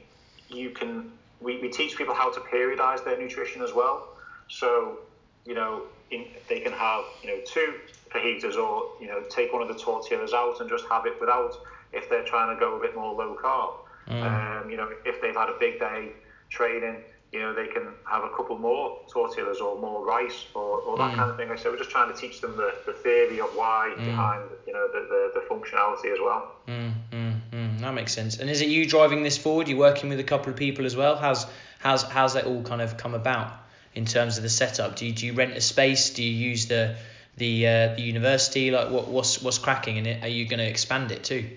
you 0.50 0.70
can, 0.70 1.12
we, 1.40 1.60
we 1.60 1.70
teach 1.70 1.98
people 1.98 2.14
how 2.14 2.32
to 2.32 2.40
periodize 2.40 3.04
their 3.04 3.20
nutrition 3.20 3.62
as 3.62 3.74
well. 3.74 4.08
So, 4.48 5.00
you 5.46 5.54
know, 5.54 5.84
in, 6.10 6.26
they 6.48 6.60
can 6.60 6.74
have, 6.74 7.04
you 7.24 7.30
know, 7.30 7.40
two, 7.46 7.76
fajitas 8.14 8.56
or 8.56 8.92
you 9.00 9.08
know 9.08 9.24
take 9.30 9.54
one 9.54 9.62
of 9.62 9.68
the 9.68 9.74
tortillas 9.76 10.34
out 10.34 10.60
and 10.60 10.70
just 10.70 10.86
have 10.90 11.06
it 11.06 11.20
without 11.20 11.54
if 11.94 12.10
they're 12.10 12.26
trying 12.26 12.54
to 12.54 12.60
go 12.60 12.78
a 12.78 12.82
bit 12.82 12.96
more 12.96 13.14
low 13.14 13.36
carb. 13.42 13.74
Mm. 14.08 14.64
Um, 14.64 14.70
you 14.70 14.78
know, 14.78 14.90
if 15.06 15.22
they've 15.22 15.36
had 15.36 15.50
a 15.50 15.58
big 15.60 15.80
day 15.80 16.12
training, 16.50 16.98
you 17.32 17.40
know, 17.40 17.54
they 17.54 17.68
can 17.68 17.88
have 18.06 18.24
a 18.24 18.30
couple 18.30 18.58
more 18.58 19.00
tortillas 19.10 19.62
or 19.62 19.80
more 19.80 20.06
rice 20.06 20.46
or, 20.54 20.82
or 20.82 20.98
that 20.98 21.14
mm. 21.14 21.16
kind 21.16 21.32
of 21.32 21.38
thing. 21.38 21.50
So 21.58 21.72
we're 21.72 21.78
just 21.78 21.90
trying 21.90 22.14
to 22.14 22.20
teach 22.20 22.42
them 22.42 22.58
the, 22.58 22.74
the 22.86 22.92
theory 22.92 23.40
of 23.40 23.50
why 23.56 23.94
mm. 23.98 24.06
behind, 24.06 24.44
you 24.68 24.74
know, 24.74 24.88
the, 24.88 25.00
the, 25.00 25.40
the 25.40 25.46
functionality 25.48 26.12
as 26.12 26.20
well. 26.20 26.52
Mm, 26.68 26.92
mm, 27.12 27.40
mm, 27.52 27.80
that 27.80 27.94
makes 27.94 28.14
sense. 28.14 28.40
And 28.40 28.50
is 28.50 28.62
it 28.62 28.68
you 28.68 28.86
driving 28.86 29.24
this 29.24 29.38
forward? 29.38 29.70
You're 29.70 29.80
working 29.80 30.10
with 30.10 30.20
a 30.20 30.26
couple 30.26 30.52
of 30.52 30.58
people 30.58 30.86
as 30.86 30.96
well. 30.96 31.16
How's 31.16 31.46
how's 31.80 32.04
how's 32.04 32.34
that 32.34 32.46
all 32.46 32.64
kind 32.64 32.82
of 32.82 32.98
come 32.98 33.14
about 33.14 33.54
in 33.96 34.06
terms 34.06 34.36
of 34.36 34.44
the 34.44 34.50
setup? 34.50 34.98
Do 34.98 35.06
you, 35.06 35.14
do 35.14 35.26
you 35.26 35.34
rent 35.34 35.54
a 35.54 35.62
space? 35.62 36.10
Do 36.10 36.24
you 36.24 36.50
use 36.50 36.66
the 36.66 36.98
the 37.38 37.66
uh, 37.66 37.96
the 37.96 38.02
university? 38.02 38.72
Like 38.72 38.90
what 38.90 39.08
what's 39.08 39.42
what's 39.42 39.58
cracking 39.58 39.96
in 39.96 40.06
it? 40.06 40.22
Are 40.22 40.28
you 40.28 40.46
going 40.46 40.60
to 40.60 40.68
expand 40.68 41.14
it 41.14 41.24
too? 41.24 41.50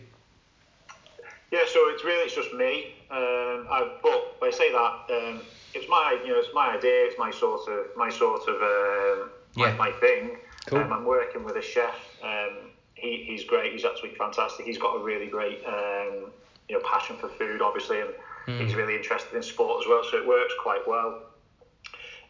Yeah, 1.50 1.60
so 1.66 1.80
it's 1.90 2.04
really 2.04 2.22
it's 2.26 2.34
just 2.34 2.54
me. 2.54 2.94
Um, 3.10 3.66
I, 3.70 3.90
but 4.02 4.36
I 4.42 4.50
say 4.50 4.72
that 4.72 4.94
um, 5.10 5.40
it's 5.74 5.88
my 5.88 6.18
you 6.24 6.32
know 6.32 6.38
it's 6.38 6.54
my 6.54 6.76
idea. 6.76 7.06
It's 7.06 7.18
my 7.18 7.30
sort 7.30 7.68
of 7.68 7.96
my 7.96 8.10
sort 8.10 8.42
of 8.48 8.56
um, 8.62 9.30
yeah. 9.56 9.74
my, 9.76 9.90
my 9.90 9.92
thing. 9.98 10.38
Cool. 10.66 10.78
Um, 10.78 10.92
I'm 10.92 11.04
working 11.04 11.44
with 11.44 11.56
a 11.56 11.62
chef. 11.62 11.94
Um, 12.22 12.70
he, 12.94 13.24
he's 13.26 13.44
great. 13.44 13.72
He's 13.72 13.84
absolutely 13.84 14.16
fantastic. 14.16 14.64
He's 14.64 14.78
got 14.78 14.96
a 14.96 15.02
really 15.02 15.26
great 15.26 15.62
um, 15.66 16.32
you 16.68 16.76
know 16.76 16.80
passion 16.84 17.16
for 17.16 17.28
food, 17.28 17.60
obviously, 17.60 18.00
and 18.00 18.10
mm. 18.46 18.60
he's 18.60 18.74
really 18.74 18.96
interested 18.96 19.34
in 19.36 19.42
sport 19.42 19.82
as 19.84 19.88
well. 19.88 20.02
So 20.10 20.16
it 20.16 20.26
works 20.26 20.54
quite 20.62 20.86
well. 20.86 21.22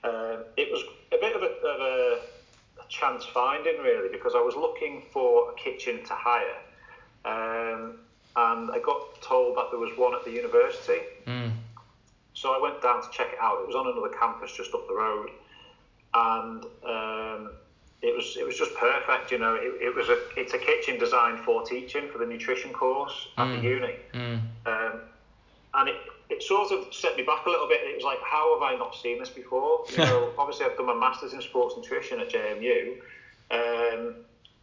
Um, 0.03 0.45
it 0.57 0.71
was 0.71 0.83
a 1.13 1.19
bit 1.19 1.35
of 1.35 1.43
a, 1.43 1.47
of 1.47 1.81
a, 1.81 2.21
a, 2.83 2.89
chance 2.91 3.25
finding 3.25 3.79
really 3.83 4.11
because 4.13 4.35
I 4.37 4.41
was 4.41 4.55
looking 4.55 5.03
for 5.11 5.51
a 5.51 5.55
kitchen 5.55 6.05
to 6.05 6.15
hire. 6.15 6.59
Um, 7.25 8.01
and 8.37 8.71
I 8.71 8.81
got 8.85 9.23
told 9.23 9.57
that 9.57 9.69
there 9.71 9.81
was 9.81 9.97
one 9.97 10.15
at 10.15 10.25
the 10.25 10.31
university. 10.31 11.01
Mm. 11.27 11.53
So 12.45 12.53
I 12.53 12.61
went 12.61 12.83
down 12.83 13.01
to 13.01 13.09
check 13.11 13.29
it 13.33 13.39
out. 13.41 13.61
It 13.63 13.67
was 13.67 13.75
on 13.75 13.87
another 13.87 14.15
campus 14.15 14.53
just 14.55 14.75
up 14.75 14.87
the 14.87 14.93
road, 14.93 15.31
and 16.13 16.63
um, 16.85 17.53
it 18.03 18.15
was 18.15 18.37
it 18.39 18.45
was 18.45 18.59
just 18.59 18.75
perfect. 18.75 19.33
You 19.33 19.39
know, 19.39 19.55
it, 19.55 19.81
it 19.81 19.97
was 19.97 20.11
a 20.11 20.19
it's 20.37 20.53
a 20.53 20.59
kitchen 20.59 20.99
designed 20.99 21.41
for 21.41 21.65
teaching 21.65 22.07
for 22.13 22.19
the 22.19 22.27
nutrition 22.27 22.71
course 22.71 23.29
at 23.39 23.47
mm. 23.47 23.57
the 23.57 23.67
uni, 23.67 23.95
mm. 24.13 24.41
um, 24.67 25.01
and 25.73 25.89
it 25.89 25.97
it 26.29 26.43
sort 26.43 26.71
of 26.71 26.93
set 26.93 27.17
me 27.17 27.23
back 27.23 27.47
a 27.47 27.49
little 27.49 27.67
bit. 27.67 27.81
It 27.81 27.97
was 27.97 28.05
like, 28.05 28.21
how 28.23 28.53
have 28.53 28.75
I 28.75 28.77
not 28.77 28.95
seen 28.95 29.19
this 29.19 29.31
before? 29.31 29.87
You 29.93 30.05
know, 30.05 30.31
obviously 30.37 30.67
I've 30.67 30.77
done 30.77 30.85
my 30.85 30.93
masters 30.93 31.33
in 31.33 31.41
sports 31.41 31.77
nutrition 31.79 32.21
at 32.21 32.29
JMU, 32.29 32.99
um, 33.53 34.17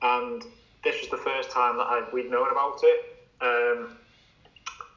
and 0.04 0.44
this 0.84 1.02
was 1.02 1.10
the 1.10 1.18
first 1.18 1.50
time 1.50 1.78
that 1.78 1.88
I, 1.88 2.08
we'd 2.14 2.30
known 2.30 2.52
about 2.52 2.80
it. 2.84 3.18
Um, 3.42 3.98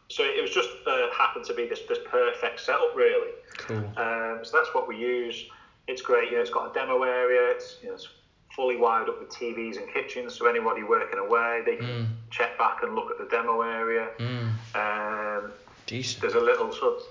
so 0.08 0.22
it 0.22 0.40
was 0.40 0.50
just 0.50 0.70
uh, 0.86 1.10
happened 1.16 1.44
to 1.46 1.54
be 1.54 1.66
this 1.66 1.80
this 1.88 1.98
perfect 2.06 2.60
setup, 2.60 2.94
really. 2.94 3.32
Cool. 3.56 3.78
Um, 3.96 4.40
so 4.42 4.58
that's 4.58 4.74
what 4.74 4.88
we 4.88 4.96
use. 4.96 5.46
It's 5.86 6.02
great. 6.02 6.30
You 6.30 6.36
know, 6.36 6.42
it's 6.42 6.50
got 6.50 6.70
a 6.70 6.74
demo 6.74 7.02
area. 7.02 7.50
It's 7.50 7.78
you 7.82 7.88
know, 7.88 7.94
it's 7.94 8.08
fully 8.54 8.76
wired 8.76 9.08
up 9.08 9.18
with 9.20 9.30
TVs 9.30 9.78
and 9.78 9.92
kitchens, 9.92 10.34
so 10.34 10.46
anybody 10.46 10.82
working 10.82 11.18
away, 11.18 11.62
they 11.66 11.76
can 11.76 11.86
mm. 11.86 12.06
check 12.30 12.56
back 12.56 12.82
and 12.82 12.94
look 12.94 13.10
at 13.10 13.18
the 13.18 13.26
demo 13.34 13.62
area. 13.62 14.08
Mm. 14.18 14.50
Um, 14.74 15.52
Decent. 15.86 16.22
There's 16.22 16.34
a 16.34 16.40
little 16.40 16.72
sort 16.72 16.94
of, 16.94 17.02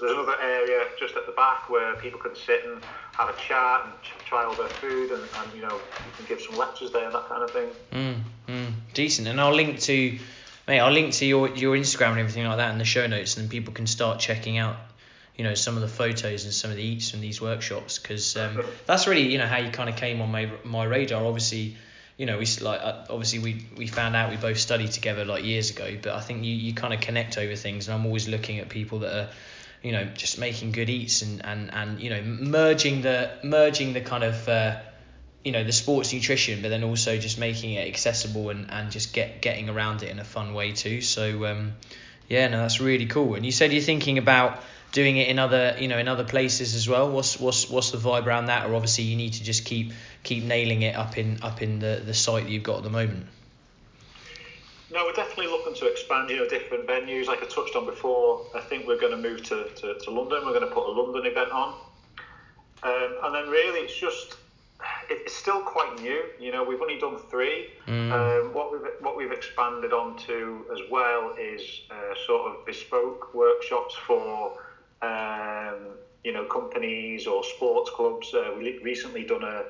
there's 0.00 0.12
another 0.12 0.40
area 0.40 0.84
just 0.98 1.14
at 1.14 1.26
the 1.26 1.32
back 1.32 1.68
where 1.68 1.94
people 1.96 2.18
can 2.18 2.34
sit 2.34 2.64
and 2.64 2.82
have 3.12 3.28
a 3.28 3.38
chat 3.38 3.82
and 3.84 3.92
try 4.24 4.44
all 4.44 4.54
their 4.54 4.68
food 4.68 5.10
and, 5.10 5.20
and 5.20 5.54
you 5.54 5.60
know 5.60 5.74
you 5.74 6.12
can 6.16 6.24
give 6.26 6.40
some 6.40 6.56
lectures 6.56 6.90
there 6.90 7.04
and 7.04 7.14
that 7.14 7.28
kind 7.28 7.42
of 7.42 7.50
thing. 7.50 7.68
Mm, 7.92 8.20
mm, 8.48 8.72
decent. 8.94 9.28
And 9.28 9.38
I'll 9.38 9.54
link 9.54 9.78
to 9.80 10.18
mate, 10.72 10.80
I'll 10.80 10.90
link 10.90 11.12
to 11.14 11.26
your 11.26 11.50
your 11.54 11.76
Instagram 11.76 12.12
and 12.12 12.20
everything 12.20 12.46
like 12.46 12.56
that 12.56 12.72
in 12.72 12.78
the 12.78 12.86
show 12.86 13.06
notes, 13.06 13.36
and 13.36 13.50
people 13.50 13.74
can 13.74 13.86
start 13.86 14.18
checking 14.20 14.56
out, 14.56 14.76
you 15.36 15.44
know, 15.44 15.52
some 15.52 15.74
of 15.74 15.82
the 15.82 15.88
photos 15.88 16.44
and 16.44 16.54
some 16.54 16.70
of 16.70 16.78
the 16.78 16.82
eats 16.82 17.10
from 17.10 17.20
these 17.20 17.42
workshops 17.42 17.98
because 17.98 18.38
um, 18.38 18.62
that's 18.86 19.06
really 19.06 19.30
you 19.30 19.36
know 19.36 19.46
how 19.46 19.58
you 19.58 19.70
kind 19.70 19.90
of 19.90 19.96
came 19.96 20.22
on 20.22 20.32
my 20.32 20.50
my 20.64 20.84
radar. 20.84 21.26
Obviously, 21.26 21.76
you 22.16 22.24
know, 22.24 22.38
we 22.38 22.46
like 22.62 22.80
uh, 22.80 23.04
obviously 23.10 23.40
we 23.40 23.66
we 23.76 23.86
found 23.86 24.16
out 24.16 24.30
we 24.30 24.38
both 24.38 24.58
studied 24.58 24.92
together 24.92 25.26
like 25.26 25.44
years 25.44 25.70
ago, 25.70 25.94
but 26.02 26.14
I 26.14 26.20
think 26.20 26.42
you 26.42 26.54
you 26.54 26.72
kind 26.72 26.94
of 26.94 27.00
connect 27.02 27.36
over 27.36 27.54
things, 27.54 27.88
and 27.88 27.94
I'm 27.94 28.06
always 28.06 28.26
looking 28.26 28.58
at 28.58 28.70
people 28.70 29.00
that 29.00 29.14
are 29.14 29.28
you 29.82 29.92
know 29.92 30.04
just 30.14 30.38
making 30.38 30.72
good 30.72 30.88
eats 30.88 31.20
and 31.20 31.44
and 31.44 31.70
and 31.74 32.00
you 32.00 32.08
know 32.08 32.22
merging 32.22 33.02
the 33.02 33.30
merging 33.44 33.92
the 33.92 34.00
kind 34.00 34.24
of 34.24 34.48
uh, 34.48 34.80
you 35.44 35.52
know 35.52 35.64
the 35.64 35.72
sports 35.72 36.12
nutrition, 36.12 36.62
but 36.62 36.68
then 36.68 36.84
also 36.84 37.18
just 37.18 37.38
making 37.38 37.72
it 37.72 37.88
accessible 37.88 38.50
and, 38.50 38.70
and 38.70 38.90
just 38.90 39.12
get 39.12 39.40
getting 39.42 39.68
around 39.68 40.02
it 40.02 40.10
in 40.10 40.18
a 40.18 40.24
fun 40.24 40.54
way 40.54 40.72
too. 40.72 41.00
So 41.00 41.44
um, 41.46 41.72
yeah, 42.28 42.48
no, 42.48 42.58
that's 42.58 42.80
really 42.80 43.06
cool. 43.06 43.34
And 43.34 43.44
you 43.44 43.52
said 43.52 43.72
you're 43.72 43.82
thinking 43.82 44.18
about 44.18 44.62
doing 44.92 45.16
it 45.16 45.28
in 45.28 45.38
other 45.38 45.76
you 45.78 45.88
know 45.88 45.98
in 45.98 46.08
other 46.08 46.24
places 46.24 46.74
as 46.74 46.88
well. 46.88 47.10
What's 47.10 47.40
what's 47.40 47.68
what's 47.68 47.90
the 47.90 47.98
vibe 47.98 48.26
around 48.26 48.46
that? 48.46 48.68
Or 48.68 48.74
obviously 48.74 49.04
you 49.04 49.16
need 49.16 49.34
to 49.34 49.44
just 49.44 49.64
keep 49.64 49.92
keep 50.22 50.44
nailing 50.44 50.82
it 50.82 50.94
up 50.94 51.18
in 51.18 51.38
up 51.42 51.62
in 51.62 51.80
the 51.80 52.02
the 52.04 52.14
site 52.14 52.44
that 52.44 52.50
you've 52.50 52.62
got 52.62 52.78
at 52.78 52.84
the 52.84 52.90
moment. 52.90 53.26
No, 54.92 55.06
we're 55.06 55.14
definitely 55.14 55.46
looking 55.46 55.74
to 55.76 55.86
expand, 55.86 56.28
you 56.28 56.36
know, 56.36 56.46
different 56.46 56.86
venues. 56.86 57.26
Like 57.26 57.42
I 57.42 57.46
touched 57.46 57.74
on 57.74 57.86
before, 57.86 58.44
I 58.54 58.60
think 58.60 58.86
we're 58.86 59.00
going 59.00 59.12
to 59.12 59.28
move 59.28 59.42
to, 59.44 59.64
to, 59.64 59.98
to 59.98 60.10
London. 60.10 60.42
We're 60.44 60.52
going 60.52 60.68
to 60.68 60.74
put 60.74 60.86
a 60.86 60.92
London 60.92 61.24
event 61.24 61.50
on. 61.50 61.74
Um, 62.82 63.16
and 63.24 63.34
then 63.34 63.48
really 63.48 63.80
it's 63.80 63.98
just 63.98 64.36
it's 65.10 65.34
still 65.34 65.60
quite 65.60 66.00
new. 66.00 66.24
You 66.38 66.52
know, 66.52 66.64
we've 66.64 66.80
only 66.80 66.98
done 66.98 67.18
three. 67.30 67.70
Mm. 67.86 68.12
Um, 68.12 68.54
what 68.54 68.72
we've 68.72 68.90
what 69.00 69.16
we've 69.16 69.32
expanded 69.32 69.92
onto 69.92 70.64
as 70.72 70.80
well 70.90 71.34
is 71.38 71.62
uh, 71.90 72.14
sort 72.26 72.50
of 72.50 72.66
bespoke 72.66 73.34
workshops 73.34 73.94
for 74.06 74.58
um, 75.02 75.96
you 76.24 76.32
know 76.32 76.44
companies 76.44 77.26
or 77.26 77.44
sports 77.44 77.90
clubs. 77.90 78.32
Uh, 78.34 78.52
we 78.56 78.78
recently 78.82 79.24
done 79.24 79.44
a 79.44 79.64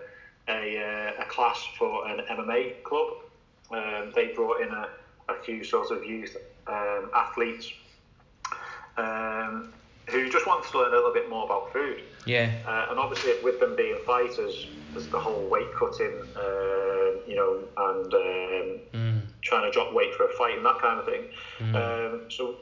a, 0.49 1.15
uh, 1.19 1.23
a 1.23 1.27
class 1.27 1.65
for 1.79 2.07
an 2.09 2.21
MMA 2.31 2.83
club. 2.83 3.15
Um, 3.71 4.13
they 4.15 4.33
brought 4.35 4.61
in 4.61 4.71
a, 4.71 4.89
a 5.29 5.43
few 5.45 5.65
sort 5.65 5.91
of 5.91 6.05
youth 6.05 6.37
um, 6.67 7.11
athletes. 7.15 7.73
Um, 8.97 9.73
who 10.11 10.29
just 10.29 10.47
wants 10.47 10.71
to 10.71 10.79
learn 10.79 10.93
a 10.93 10.97
little 10.97 11.13
bit 11.13 11.29
more 11.31 11.45
about 11.45 11.73
food. 11.73 12.03
Yeah. 12.27 12.53
Uh, 12.67 12.87
and 12.91 12.99
obviously, 12.99 13.35
with 13.43 13.61
them 13.61 13.77
being 13.77 13.97
fighters, 14.07 14.67
there's 14.93 15.09
the 15.09 15.19
whole 15.19 15.49
weight 15.49 15.73
cutting, 15.75 16.13
uh, 16.37 17.27
you 17.27 17.35
know, 17.37 17.61
and 17.77 18.15
um, 18.15 18.81
mm. 18.93 19.21
trying 19.43 19.65
to 19.65 19.71
drop 19.71 19.93
weight 19.93 20.15
for 20.15 20.29
a 20.29 20.33
fight 20.35 20.57
and 20.57 20.67
that 20.67 20.79
kind 20.81 20.99
of 20.99 21.07
thing. 21.07 21.25
Mm. 21.61 21.75
Um, 21.75 22.31
so, 22.31 22.57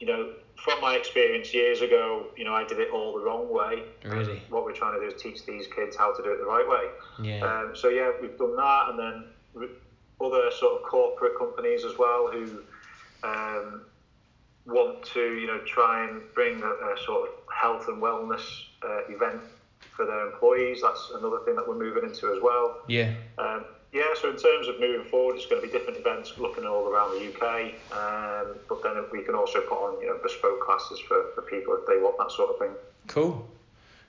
you 0.00 0.06
know, 0.06 0.32
from 0.56 0.80
my 0.80 0.94
experience 0.94 1.52
years 1.54 1.80
ago, 1.80 2.26
you 2.36 2.44
know, 2.44 2.54
I 2.54 2.64
did 2.64 2.78
it 2.78 2.90
all 2.90 3.16
the 3.16 3.24
wrong 3.24 3.52
way. 3.52 3.82
Really? 4.04 4.42
What 4.48 4.64
we're 4.64 4.72
trying 4.72 5.00
to 5.00 5.08
do 5.08 5.14
is 5.14 5.20
teach 5.20 5.44
these 5.46 5.66
kids 5.68 5.96
how 5.96 6.14
to 6.14 6.22
do 6.22 6.32
it 6.32 6.38
the 6.38 6.46
right 6.46 6.68
way. 6.68 7.28
Yeah. 7.28 7.44
Um, 7.44 7.76
so 7.76 7.88
yeah, 7.88 8.12
we've 8.20 8.36
done 8.38 8.56
that, 8.56 8.90
and 8.90 8.98
then 8.98 9.68
other 10.20 10.50
sort 10.50 10.80
of 10.80 10.88
corporate 10.88 11.38
companies 11.38 11.84
as 11.84 11.96
well 11.96 12.28
who 12.32 12.60
um, 13.22 13.82
want 14.68 15.02
to, 15.14 15.20
you 15.20 15.46
know, 15.46 15.60
try 15.66 16.08
and 16.08 16.22
bring 16.34 16.62
a, 16.62 16.66
a 16.66 16.96
sort 17.04 17.28
of 17.28 17.34
health 17.52 17.88
and 17.88 18.00
wellness 18.02 18.44
uh, 18.84 19.00
event 19.08 19.40
for 19.96 20.04
their 20.04 20.30
employees. 20.30 20.80
That's 20.82 21.10
another 21.14 21.38
thing 21.44 21.56
that 21.56 21.66
we're 21.66 21.78
moving 21.78 22.04
into 22.04 22.32
as 22.32 22.42
well. 22.42 22.82
Yeah. 22.86 23.14
Um, 23.38 23.64
yeah, 23.92 24.02
so 24.20 24.28
in 24.28 24.36
terms 24.36 24.68
of 24.68 24.78
moving 24.78 25.08
forward, 25.08 25.36
it's 25.36 25.46
going 25.46 25.62
to 25.62 25.66
be 25.66 25.72
different 25.72 25.98
events 25.98 26.34
looking 26.36 26.66
all 26.66 26.86
around 26.88 27.18
the 27.18 27.32
UK, 27.32 27.72
um, 27.92 28.56
but 28.68 28.82
then 28.82 29.02
we 29.10 29.22
can 29.22 29.34
also 29.34 29.62
put 29.62 29.76
on, 29.76 30.00
you 30.02 30.08
know, 30.08 30.18
bespoke 30.22 30.60
classes 30.60 31.00
for, 31.00 31.24
for 31.34 31.40
people 31.42 31.74
if 31.80 31.86
they 31.86 31.96
want 31.96 32.18
that 32.18 32.30
sort 32.30 32.50
of 32.50 32.58
thing. 32.58 32.76
Cool, 33.06 33.48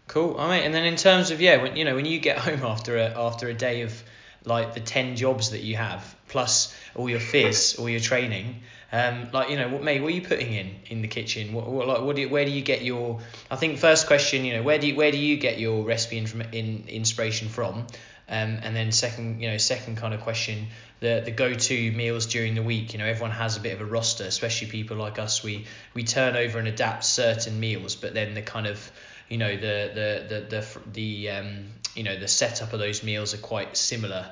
cool. 0.08 0.38
I 0.38 0.58
mean, 0.58 0.66
and 0.66 0.74
then 0.74 0.84
in 0.84 0.98
terms 0.98 1.32
of 1.32 1.40
yeah, 1.40 1.62
when 1.62 1.78
you 1.78 1.86
know 1.86 1.96
when 1.96 2.04
you 2.04 2.20
get 2.20 2.38
home 2.50 2.64
after 2.64 2.98
a 2.98 3.18
after 3.18 3.48
a 3.48 3.54
day 3.54 3.84
of 3.84 4.04
like 4.46 4.74
the 4.74 4.80
ten 4.80 5.16
jobs 5.16 5.52
that 5.52 5.62
you 5.62 5.76
have 5.76 6.16
plus 6.28 6.76
all 6.96 7.10
your 7.10 7.20
fizz, 7.20 7.76
all 7.80 7.90
your 7.90 8.00
training. 8.00 8.62
Um, 8.92 9.30
like 9.32 9.50
you 9.50 9.58
know, 9.58 9.70
what 9.70 9.84
mate, 9.84 10.02
what 10.02 10.08
are 10.08 10.16
you 10.16 10.22
putting 10.22 10.54
in 10.54 10.76
in 10.88 11.02
the 11.02 11.08
kitchen? 11.08 11.54
What, 11.54 11.68
what 11.68 11.88
like 11.88 12.02
what 12.02 12.16
do 12.16 12.24
you, 12.24 12.30
where 12.30 12.46
do 12.46 12.52
you 12.52 12.62
get 12.62 12.84
your? 12.84 13.20
I 13.52 13.56
think 13.56 13.78
first 13.78 14.08
question, 14.08 14.46
you 14.46 14.54
know, 14.54 14.64
where 14.64 14.80
do 14.80 14.88
you, 14.88 14.96
where 14.96 15.12
do 15.12 15.18
you 15.18 15.38
get 15.38 15.60
your 15.60 15.84
recipe 15.84 16.18
in, 16.18 16.42
in 16.52 16.84
inspiration 16.88 17.50
from? 17.50 17.86
Um, 18.32 18.60
and 18.62 18.76
then 18.76 18.92
second, 18.92 19.42
you 19.42 19.50
know, 19.50 19.58
second 19.58 19.98
kind 19.98 20.14
of 20.14 20.22
question, 20.22 20.68
the 21.00 21.22
the 21.26 21.32
go 21.32 21.54
to 21.54 21.92
meals 21.92 22.28
during 22.28 22.56
the 22.56 22.64
week. 22.64 22.94
You 22.94 23.00
know, 23.00 23.06
everyone 23.06 23.32
has 23.32 23.58
a 23.58 23.60
bit 23.60 23.74
of 23.74 23.82
a 23.82 23.86
roster, 23.86 24.24
especially 24.24 24.68
people 24.68 24.98
like 24.98 25.20
us. 25.20 25.44
We 25.44 25.66
we 25.94 26.04
turn 26.04 26.36
over 26.36 26.60
and 26.60 26.68
adapt 26.68 27.04
certain 27.04 27.60
meals, 27.60 27.96
but 27.96 28.14
then 28.14 28.34
the 28.34 28.42
kind 28.42 28.68
of 28.68 28.92
you 29.30 29.38
know 29.38 29.56
the 29.56 29.92
the 29.94 30.26
the 30.30 30.42
the, 30.50 30.80
the 30.92 31.30
um 31.30 31.66
you 32.00 32.06
know 32.06 32.18
the 32.18 32.30
setup 32.30 32.72
of 32.72 32.80
those 32.80 33.04
meals 33.04 33.34
are 33.34 33.40
quite 33.40 33.76
similar 33.76 34.26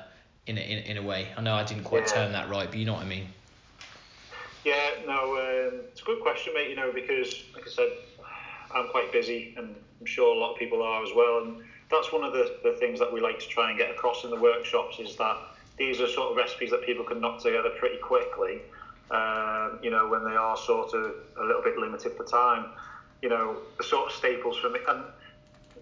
in 0.46 0.56
a, 0.56 0.60
in, 0.62 0.78
in 0.84 0.96
a 0.96 1.02
way. 1.02 1.28
I 1.36 1.42
know 1.42 1.54
I 1.54 1.64
didn't 1.64 1.84
quite 1.84 2.06
yeah. 2.06 2.14
term 2.14 2.32
that 2.32 2.48
right, 2.48 2.66
but 2.66 2.78
you 2.78 2.86
know 2.86 2.94
what 2.94 3.02
I 3.02 3.08
mean. 3.08 3.28
Yeah, 4.64 4.92
no, 5.06 5.36
um, 5.36 5.80
it's 5.92 6.00
a 6.00 6.04
good 6.04 6.22
question, 6.22 6.54
mate. 6.54 6.70
You 6.70 6.76
know, 6.76 6.90
because 6.90 7.44
like 7.54 7.66
I 7.66 7.70
said, 7.70 7.90
I'm 8.74 8.88
quite 8.88 9.12
busy, 9.12 9.54
and 9.58 9.76
I'm 10.00 10.06
sure 10.06 10.34
a 10.34 10.38
lot 10.38 10.54
of 10.54 10.58
people 10.58 10.82
are 10.82 11.04
as 11.04 11.10
well. 11.14 11.42
And 11.42 11.62
that's 11.90 12.10
one 12.10 12.24
of 12.24 12.32
the, 12.32 12.56
the 12.64 12.72
things 12.80 12.98
that 13.00 13.12
we 13.12 13.20
like 13.20 13.38
to 13.38 13.48
try 13.48 13.68
and 13.68 13.78
get 13.78 13.90
across 13.90 14.24
in 14.24 14.30
the 14.30 14.40
workshops 14.40 14.98
is 14.98 15.16
that 15.16 15.36
these 15.76 16.00
are 16.00 16.08
sort 16.08 16.30
of 16.30 16.38
recipes 16.38 16.70
that 16.70 16.86
people 16.86 17.04
can 17.04 17.20
knock 17.20 17.42
together 17.42 17.68
pretty 17.78 17.98
quickly. 17.98 18.62
Um, 19.10 19.78
you 19.82 19.90
know, 19.90 20.08
when 20.08 20.24
they 20.24 20.36
are 20.36 20.56
sort 20.56 20.94
of 20.94 21.14
a 21.38 21.44
little 21.44 21.62
bit 21.62 21.76
limited 21.76 22.16
for 22.16 22.24
time. 22.24 22.70
You 23.20 23.28
know, 23.28 23.58
the 23.76 23.84
sort 23.84 24.06
of 24.06 24.16
staples 24.16 24.56
for 24.56 24.70
me, 24.70 24.80
and 24.88 25.04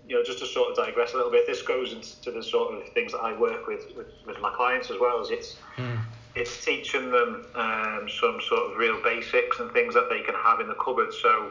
you 0.08 0.14
know, 0.14 0.22
just 0.22 0.38
to 0.38 0.46
sort 0.46 0.70
of 0.70 0.76
digress 0.76 1.14
a 1.14 1.16
little 1.16 1.32
bit, 1.32 1.46
this 1.46 1.62
goes 1.62 1.92
into 1.92 2.30
the 2.30 2.42
sort 2.42 2.74
of 2.74 2.88
things 2.92 3.12
that 3.12 3.18
I 3.18 3.36
work 3.36 3.66
with 3.66 3.84
with, 3.96 4.06
with 4.26 4.40
my 4.40 4.50
clients 4.50 4.90
as 4.90 4.98
well. 5.00 5.20
As 5.20 5.30
it's 5.30 5.56
mm. 5.76 5.98
it's 6.34 6.64
teaching 6.64 7.10
them 7.10 7.44
um, 7.54 8.08
some 8.08 8.40
sort 8.48 8.70
of 8.70 8.78
real 8.78 9.02
basics 9.02 9.58
and 9.58 9.70
things 9.72 9.94
that 9.94 10.08
they 10.08 10.22
can 10.22 10.34
have 10.34 10.60
in 10.60 10.68
the 10.68 10.74
cupboard. 10.74 11.12
So, 11.12 11.50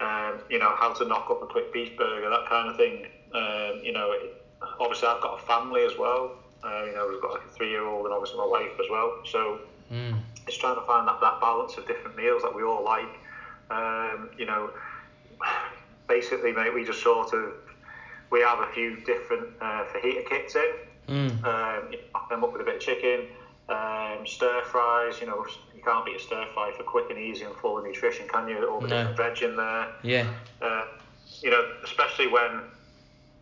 um, 0.00 0.40
you 0.50 0.58
know, 0.58 0.74
how 0.76 0.92
to 0.92 1.04
knock 1.06 1.30
up 1.30 1.42
a 1.42 1.46
quick 1.46 1.72
beef 1.72 1.96
burger, 1.96 2.28
that 2.28 2.46
kind 2.48 2.68
of 2.68 2.76
thing. 2.76 3.06
Um, 3.32 3.80
you 3.82 3.92
know, 3.92 4.12
it, 4.12 4.44
obviously 4.78 5.08
I've 5.08 5.22
got 5.22 5.42
a 5.42 5.46
family 5.46 5.84
as 5.84 5.96
well. 5.98 6.32
Uh, 6.62 6.84
you 6.84 6.92
know, 6.92 7.08
we've 7.10 7.22
got 7.22 7.32
like 7.32 7.46
a 7.46 7.52
three-year-old 7.52 8.04
and 8.04 8.12
obviously 8.12 8.36
my 8.36 8.46
wife 8.46 8.72
as 8.78 8.86
well. 8.90 9.20
So 9.24 9.60
mm. 9.90 10.20
it's 10.46 10.58
trying 10.58 10.74
to 10.74 10.82
find 10.82 11.08
that, 11.08 11.18
that 11.22 11.40
balance 11.40 11.78
of 11.78 11.86
different 11.86 12.16
meals 12.16 12.42
that 12.42 12.54
we 12.54 12.62
all 12.62 12.84
like. 12.84 13.08
Um, 13.70 14.28
you 14.36 14.44
know, 14.44 14.70
basically, 16.08 16.52
mate, 16.52 16.74
we 16.74 16.84
just 16.84 17.02
sort 17.02 17.32
of 17.32 17.54
we 18.30 18.40
have 18.40 18.60
a 18.60 18.72
few 18.72 18.96
different 19.00 19.48
uh, 19.60 19.84
fajita 19.92 20.28
kits 20.28 20.54
in. 20.54 20.70
Mm. 21.08 21.44
Um, 21.44 21.92
you 21.92 21.98
know, 21.98 22.20
them 22.28 22.44
up 22.44 22.52
with 22.52 22.62
a 22.62 22.64
bit 22.64 22.76
of 22.76 22.80
chicken, 22.80 23.26
um, 23.68 24.26
stir 24.26 24.62
fries. 24.70 25.20
You 25.20 25.26
know, 25.26 25.44
you 25.74 25.82
can't 25.82 26.04
beat 26.04 26.16
a 26.16 26.20
stir 26.20 26.46
fry 26.54 26.72
for 26.76 26.84
quick 26.84 27.10
and 27.10 27.18
easy 27.18 27.44
and 27.44 27.54
full 27.56 27.78
of 27.78 27.84
nutrition, 27.84 28.28
can 28.28 28.48
you? 28.48 28.64
All 28.66 28.80
the 28.80 28.88
no. 28.88 29.08
different 29.08 29.16
veg 29.16 29.42
in 29.42 29.56
there. 29.56 29.92
Yeah. 30.02 30.32
Uh, 30.62 30.84
you 31.42 31.50
know, 31.50 31.62
especially 31.84 32.28
when 32.28 32.62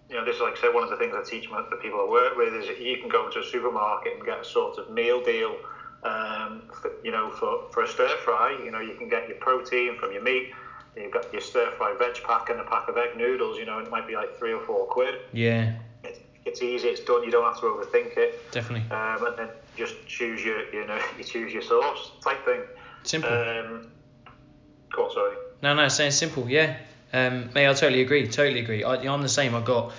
you 0.08 0.16
know, 0.16 0.24
this 0.24 0.36
is 0.36 0.40
like 0.40 0.56
I 0.56 0.60
said, 0.62 0.74
one 0.74 0.82
of 0.82 0.90
the 0.90 0.96
things 0.96 1.14
I 1.14 1.22
teach 1.22 1.48
the 1.50 1.76
people 1.76 2.00
I 2.00 2.10
work 2.10 2.36
with 2.36 2.54
is 2.54 2.66
that 2.66 2.80
you 2.80 2.96
can 2.96 3.08
go 3.08 3.26
into 3.26 3.40
a 3.40 3.44
supermarket 3.44 4.14
and 4.14 4.24
get 4.24 4.40
a 4.40 4.44
sort 4.44 4.78
of 4.78 4.90
meal 4.90 5.22
deal. 5.22 5.56
Um, 6.04 6.62
for, 6.80 6.92
you 7.02 7.10
know, 7.10 7.30
for, 7.32 7.68
for 7.72 7.82
a 7.82 7.88
stir 7.88 8.16
fry, 8.24 8.56
you 8.64 8.70
know, 8.70 8.78
you 8.78 8.94
can 8.94 9.08
get 9.08 9.28
your 9.28 9.36
protein 9.38 9.98
from 9.98 10.12
your 10.12 10.22
meat. 10.22 10.52
You've 11.00 11.12
got 11.12 11.32
your 11.32 11.40
stir 11.40 11.70
fry 11.76 11.94
veg 11.98 12.22
pack 12.22 12.50
and 12.50 12.60
a 12.60 12.64
pack 12.64 12.88
of 12.88 12.96
egg 12.96 13.16
noodles. 13.16 13.58
You 13.58 13.66
know, 13.66 13.78
and 13.78 13.86
it 13.86 13.90
might 13.90 14.06
be 14.06 14.14
like 14.14 14.36
three 14.38 14.52
or 14.52 14.60
four 14.60 14.86
quid. 14.86 15.16
Yeah. 15.32 15.74
It's, 16.04 16.20
it's 16.44 16.62
easy. 16.62 16.88
It's 16.88 17.00
done. 17.00 17.24
You 17.24 17.30
don't 17.30 17.44
have 17.44 17.60
to 17.60 17.66
overthink 17.66 18.16
it. 18.16 18.50
Definitely. 18.50 18.90
Um, 18.90 19.26
and 19.26 19.38
then 19.38 19.48
just 19.76 19.94
choose 20.06 20.44
your, 20.44 20.68
you 20.72 20.86
know, 20.86 21.00
you 21.18 21.24
choose 21.24 21.52
your 21.52 21.62
sauce 21.62 22.12
type 22.22 22.44
thing. 22.44 22.60
Simple. 23.04 23.30
Um, 23.30 23.90
cool. 24.92 25.10
Sorry. 25.10 25.36
No, 25.62 25.74
no, 25.74 25.88
saying 25.88 26.12
simple. 26.12 26.48
Yeah. 26.48 26.76
Um, 27.12 27.50
mate, 27.54 27.68
I 27.68 27.72
totally 27.72 28.02
agree. 28.02 28.26
Totally 28.28 28.60
agree. 28.60 28.84
I, 28.84 28.94
I'm 29.12 29.22
the 29.22 29.28
same. 29.28 29.54
I've 29.54 29.64
got, 29.64 29.92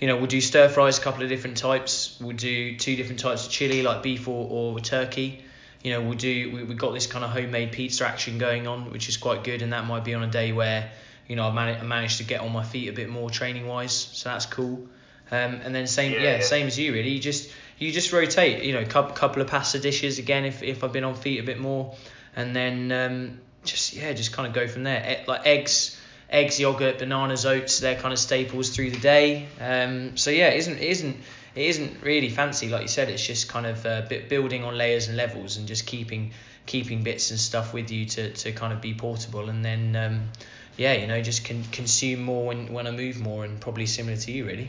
you 0.00 0.08
know, 0.08 0.16
we'll 0.16 0.26
do 0.26 0.40
stir 0.40 0.68
fries, 0.68 0.98
a 0.98 1.00
couple 1.00 1.22
of 1.22 1.28
different 1.28 1.56
types. 1.56 2.18
We'll 2.20 2.36
do 2.36 2.76
two 2.76 2.96
different 2.96 3.20
types 3.20 3.46
of 3.46 3.52
chili, 3.52 3.82
like 3.82 4.02
beef 4.02 4.26
or, 4.28 4.48
or 4.50 4.80
turkey. 4.80 5.44
You 5.86 5.92
know, 5.92 6.00
we'll 6.00 6.18
do. 6.18 6.50
We, 6.50 6.64
we've 6.64 6.76
got 6.76 6.94
this 6.94 7.06
kind 7.06 7.24
of 7.24 7.30
homemade 7.30 7.70
pizza 7.70 8.04
action 8.04 8.38
going 8.38 8.66
on, 8.66 8.90
which 8.90 9.08
is 9.08 9.16
quite 9.16 9.44
good, 9.44 9.62
and 9.62 9.72
that 9.72 9.86
might 9.86 10.02
be 10.02 10.14
on 10.14 10.24
a 10.24 10.26
day 10.26 10.50
where, 10.50 10.90
you 11.28 11.36
know, 11.36 11.46
I've 11.46 11.54
managed, 11.54 11.80
I 11.80 11.84
managed 11.84 12.18
to 12.18 12.24
get 12.24 12.40
on 12.40 12.52
my 12.52 12.64
feet 12.64 12.88
a 12.88 12.92
bit 12.92 13.08
more 13.08 13.30
training 13.30 13.68
wise, 13.68 13.92
so 13.92 14.30
that's 14.30 14.46
cool. 14.46 14.88
Um, 15.30 15.60
and 15.62 15.72
then 15.72 15.86
same, 15.86 16.10
yeah, 16.10 16.38
yeah, 16.38 16.40
same 16.40 16.66
as 16.66 16.76
you 16.76 16.92
really. 16.92 17.10
You 17.10 17.20
just 17.20 17.52
you 17.78 17.92
just 17.92 18.12
rotate. 18.12 18.64
You 18.64 18.72
know, 18.72 18.84
couple 18.84 19.14
couple 19.14 19.40
of 19.42 19.46
pasta 19.46 19.78
dishes 19.78 20.18
again 20.18 20.44
if 20.44 20.64
if 20.64 20.82
I've 20.82 20.92
been 20.92 21.04
on 21.04 21.14
feet 21.14 21.38
a 21.38 21.44
bit 21.44 21.60
more, 21.60 21.94
and 22.34 22.56
then 22.56 22.90
um, 22.90 23.40
just 23.62 23.92
yeah, 23.92 24.12
just 24.12 24.32
kind 24.32 24.48
of 24.48 24.54
go 24.54 24.66
from 24.66 24.82
there. 24.82 25.22
Like 25.28 25.46
eggs 25.46 25.96
eggs, 26.28 26.58
yogurt, 26.58 26.98
bananas, 26.98 27.46
oats, 27.46 27.78
they're 27.78 27.94
kind 27.94 28.12
of 28.12 28.18
staples 28.18 28.70
through 28.70 28.90
the 28.90 28.98
day. 28.98 29.46
Um, 29.60 30.16
so 30.16 30.30
yeah, 30.30 30.48
it 30.48 30.58
isn't 30.58 30.78
it 30.78 30.90
isn't 30.90 31.16
it 31.56 31.66
isn't 31.66 32.02
really 32.02 32.28
fancy 32.28 32.68
like 32.68 32.82
you 32.82 32.88
said. 32.88 33.08
It's 33.08 33.26
just 33.26 33.48
kind 33.48 33.66
of 33.66 33.84
uh, 33.84 34.02
bit 34.08 34.28
building 34.28 34.62
on 34.62 34.76
layers 34.76 35.08
and 35.08 35.16
levels 35.16 35.56
and 35.56 35.66
just 35.66 35.86
keeping 35.86 36.32
keeping 36.66 37.02
bits 37.02 37.30
and 37.30 37.40
stuff 37.40 37.72
with 37.72 37.90
you 37.90 38.04
to, 38.06 38.32
to 38.32 38.52
kind 38.52 38.72
of 38.72 38.80
be 38.80 38.92
portable 38.92 39.48
and 39.48 39.64
then 39.64 39.96
um, 39.96 40.28
yeah, 40.76 40.92
you 40.92 41.06
know, 41.06 41.20
just 41.22 41.44
can 41.44 41.64
consume 41.72 42.22
more 42.22 42.46
when 42.46 42.72
when 42.72 42.86
I 42.86 42.90
move 42.90 43.18
more 43.18 43.44
and 43.44 43.60
probably 43.60 43.86
similar 43.86 44.16
to 44.16 44.32
you 44.32 44.44
really. 44.44 44.68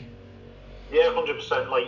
Yeah, 0.90 1.12
hundred 1.12 1.36
percent. 1.36 1.70
Like 1.70 1.86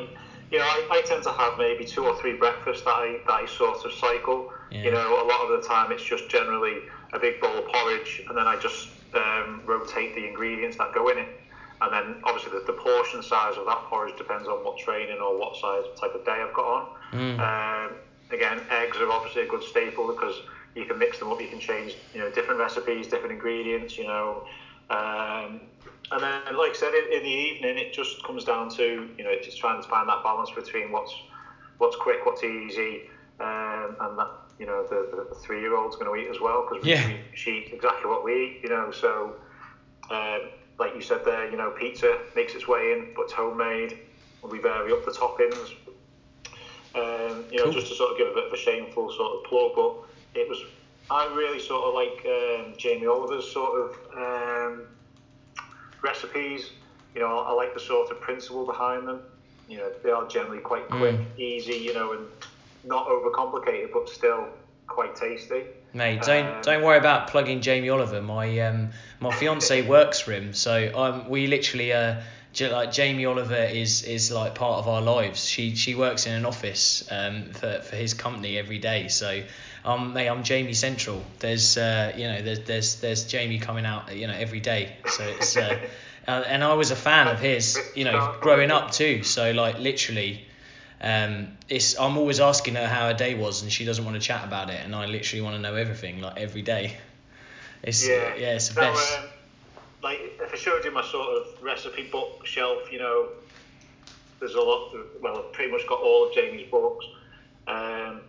you 0.50 0.58
know, 0.58 0.64
I, 0.64 0.88
I 0.90 1.02
tend 1.06 1.22
to 1.24 1.32
have 1.32 1.56
maybe 1.58 1.84
two 1.84 2.04
or 2.04 2.20
three 2.20 2.34
breakfasts 2.34 2.82
that 2.84 2.90
I 2.90 3.20
that 3.26 3.32
I 3.32 3.46
sort 3.46 3.84
of 3.84 3.92
cycle. 3.92 4.52
Yeah. 4.70 4.84
You 4.84 4.90
know, 4.92 5.24
a 5.24 5.26
lot 5.26 5.40
of 5.40 5.60
the 5.60 5.66
time 5.66 5.90
it's 5.90 6.04
just 6.04 6.28
generally 6.28 6.82
a 7.12 7.18
big 7.18 7.40
bowl 7.40 7.56
of 7.56 7.66
porridge, 7.68 8.22
and 8.28 8.36
then 8.36 8.46
I 8.46 8.56
just 8.56 8.88
um, 9.14 9.62
rotate 9.64 10.14
the 10.14 10.26
ingredients 10.28 10.76
that 10.76 10.92
go 10.92 11.08
in 11.08 11.18
it. 11.18 11.39
And 11.82 11.92
then 11.92 12.22
obviously 12.24 12.52
the, 12.52 12.64
the, 12.66 12.78
portion 12.78 13.22
size 13.22 13.56
of 13.56 13.64
that 13.64 13.84
porridge 13.88 14.16
depends 14.18 14.46
on 14.46 14.64
what 14.64 14.76
training 14.78 15.18
or 15.18 15.38
what 15.38 15.56
size 15.56 15.84
type 15.98 16.14
of 16.14 16.24
day 16.26 16.44
I've 16.46 16.54
got 16.54 16.66
on. 16.66 16.88
Mm. 17.12 17.38
Um, 17.40 17.96
again, 18.30 18.60
eggs 18.70 18.98
are 18.98 19.10
obviously 19.10 19.42
a 19.42 19.46
good 19.46 19.62
staple 19.62 20.06
because 20.06 20.34
you 20.74 20.84
can 20.84 20.98
mix 20.98 21.18
them 21.18 21.30
up, 21.30 21.40
you 21.40 21.48
can 21.48 21.58
change 21.58 21.96
you 22.14 22.20
know 22.20 22.30
different 22.30 22.60
recipes, 22.60 23.06
different 23.08 23.32
ingredients, 23.32 23.96
you 23.96 24.04
know. 24.04 24.44
Um, 24.90 25.60
and 26.12 26.22
then, 26.22 26.56
like 26.56 26.70
I 26.70 26.74
said, 26.74 26.92
in, 26.94 27.12
in, 27.12 27.22
the 27.22 27.28
evening, 27.28 27.78
it 27.78 27.92
just 27.92 28.22
comes 28.24 28.44
down 28.44 28.68
to 28.76 29.08
you 29.16 29.24
know 29.24 29.34
just 29.42 29.58
trying 29.58 29.82
to 29.82 29.88
find 29.88 30.08
that 30.08 30.22
balance 30.22 30.50
between 30.50 30.92
what's 30.92 31.14
what's 31.78 31.96
quick, 31.96 32.26
what's 32.26 32.44
easy, 32.44 33.02
um, 33.40 33.96
and 34.00 34.18
that 34.18 34.30
you 34.58 34.66
know 34.66 34.84
the, 34.88 35.26
the 35.30 35.34
three 35.36 35.60
year 35.60 35.76
old's 35.76 35.96
going 35.96 36.06
to 36.06 36.16
eat 36.16 36.30
as 36.30 36.40
well 36.40 36.66
because 36.68 36.84
yeah. 36.86 37.16
she 37.34 37.58
eats 37.58 37.72
exactly 37.72 38.08
what 38.08 38.24
we 38.24 38.32
eat. 38.32 38.60
You 38.62 38.68
know, 38.68 38.90
so 38.90 39.36
um, 40.10 40.50
like 40.80 40.94
you 40.94 41.02
said 41.02 41.24
there, 41.24 41.48
you 41.50 41.58
know, 41.58 41.70
pizza 41.70 42.18
makes 42.34 42.54
its 42.54 42.66
way 42.66 42.92
in, 42.92 43.12
but 43.14 43.24
it's 43.24 43.32
homemade. 43.32 43.98
We 44.42 44.58
vary 44.58 44.90
up 44.92 45.04
the 45.04 45.12
toppings. 45.12 45.74
Um, 46.94 47.44
you 47.52 47.58
know, 47.58 47.64
cool. 47.64 47.74
just 47.74 47.88
to 47.88 47.94
sort 47.94 48.12
of 48.12 48.18
give 48.18 48.28
a 48.28 48.34
bit 48.34 48.46
of 48.46 48.52
a 48.52 48.56
shameful 48.56 49.12
sort 49.12 49.36
of 49.36 49.44
plug, 49.44 49.72
but 49.76 50.40
it 50.40 50.48
was 50.48 50.58
I 51.10 51.26
really 51.34 51.60
sort 51.60 51.84
of 51.84 51.94
like 51.94 52.24
um, 52.26 52.74
Jamie 52.78 53.06
Oliver's 53.06 53.50
sort 53.52 53.78
of 53.78 53.96
um, 54.16 54.82
recipes. 56.02 56.70
You 57.14 57.20
know, 57.20 57.38
I, 57.38 57.50
I, 57.50 57.52
like 57.52 57.74
the 57.74 57.80
sort 57.80 58.10
of 58.10 58.20
principle 58.20 58.64
behind 58.64 59.06
them. 59.06 59.20
You 59.68 59.78
know, 59.78 59.92
they 60.02 60.10
are 60.10 60.26
generally 60.26 60.60
quite 60.60 60.88
quick, 60.88 61.16
mm. 61.16 61.38
easy. 61.38 61.74
You 61.74 61.94
know, 61.94 62.12
and 62.12 62.26
not 62.84 63.06
overcomplicated, 63.06 63.92
but 63.92 64.08
still 64.08 64.48
quite 64.86 65.14
tasty. 65.14 65.64
Mate, 65.92 66.22
don't 66.22 66.46
um, 66.46 66.62
don't 66.62 66.84
worry 66.84 66.98
about 66.98 67.28
plugging 67.28 67.60
Jamie 67.60 67.88
Oliver. 67.88 68.22
My 68.22 68.60
um 68.60 68.90
my 69.18 69.32
fiance 69.32 69.82
works 69.88 70.20
for 70.20 70.32
him, 70.32 70.54
so 70.54 70.90
um 70.94 71.28
we 71.28 71.46
literally 71.48 71.92
uh 71.92 72.20
like 72.60 72.92
Jamie 72.92 73.26
Oliver 73.26 73.64
is 73.64 74.04
is 74.04 74.30
like 74.30 74.54
part 74.54 74.78
of 74.78 74.88
our 74.88 75.00
lives. 75.00 75.48
She 75.48 75.74
she 75.74 75.94
works 75.94 76.26
in 76.26 76.32
an 76.32 76.46
office 76.46 77.06
um 77.10 77.50
for, 77.52 77.80
for 77.80 77.96
his 77.96 78.14
company 78.14 78.56
every 78.56 78.78
day. 78.78 79.08
So 79.08 79.42
um 79.84 80.12
mate, 80.12 80.28
I'm 80.28 80.44
Jamie 80.44 80.74
Central. 80.74 81.24
There's 81.40 81.76
uh 81.76 82.12
you 82.16 82.28
know 82.28 82.40
there's 82.42 82.60
there's 82.60 83.00
there's 83.00 83.24
Jamie 83.24 83.58
coming 83.58 83.84
out 83.84 84.14
you 84.16 84.26
know 84.28 84.34
every 84.34 84.60
day. 84.60 84.96
So 85.06 85.24
it's 85.24 85.56
uh, 85.56 85.78
uh 86.28 86.44
and 86.46 86.62
I 86.62 86.74
was 86.74 86.92
a 86.92 86.96
fan 86.96 87.26
of 87.26 87.40
his 87.40 87.78
you 87.96 88.04
know 88.04 88.36
growing 88.40 88.70
up 88.70 88.92
too. 88.92 89.24
So 89.24 89.50
like 89.52 89.78
literally 89.78 90.46
um, 91.00 91.56
it's 91.68 91.98
I'm 91.98 92.18
always 92.18 92.40
asking 92.40 92.74
her 92.74 92.86
how 92.86 93.08
her 93.08 93.14
day 93.14 93.34
was, 93.34 93.62
and 93.62 93.72
she 93.72 93.84
doesn't 93.84 94.04
want 94.04 94.16
to 94.16 94.20
chat 94.20 94.44
about 94.44 94.70
it, 94.70 94.80
and 94.84 94.94
I 94.94 95.06
literally 95.06 95.42
want 95.42 95.56
to 95.56 95.62
know 95.62 95.74
everything, 95.74 96.20
like 96.20 96.36
every 96.38 96.62
day. 96.62 96.96
It's 97.82 98.06
yeah, 98.06 98.34
yeah 98.34 98.56
it's 98.56 98.68
the 98.68 98.74
so, 98.74 98.80
best. 98.82 99.18
Um, 99.18 99.24
like 100.02 100.18
if 100.38 100.52
I 100.52 100.56
showed 100.56 100.84
you 100.84 100.90
my 100.90 101.02
sort 101.02 101.28
of 101.28 101.62
recipe 101.62 102.10
book 102.10 102.44
shelf, 102.44 102.92
you 102.92 102.98
know, 102.98 103.28
there's 104.38 104.54
a 104.54 104.60
lot. 104.60 104.94
Of, 104.94 105.06
well, 105.22 105.38
I've 105.38 105.52
pretty 105.54 105.72
much 105.72 105.86
got 105.86 105.98
all 105.98 106.28
of 106.28 106.34
Jamie's 106.34 106.70
books. 106.70 107.06
Um, 107.66 108.20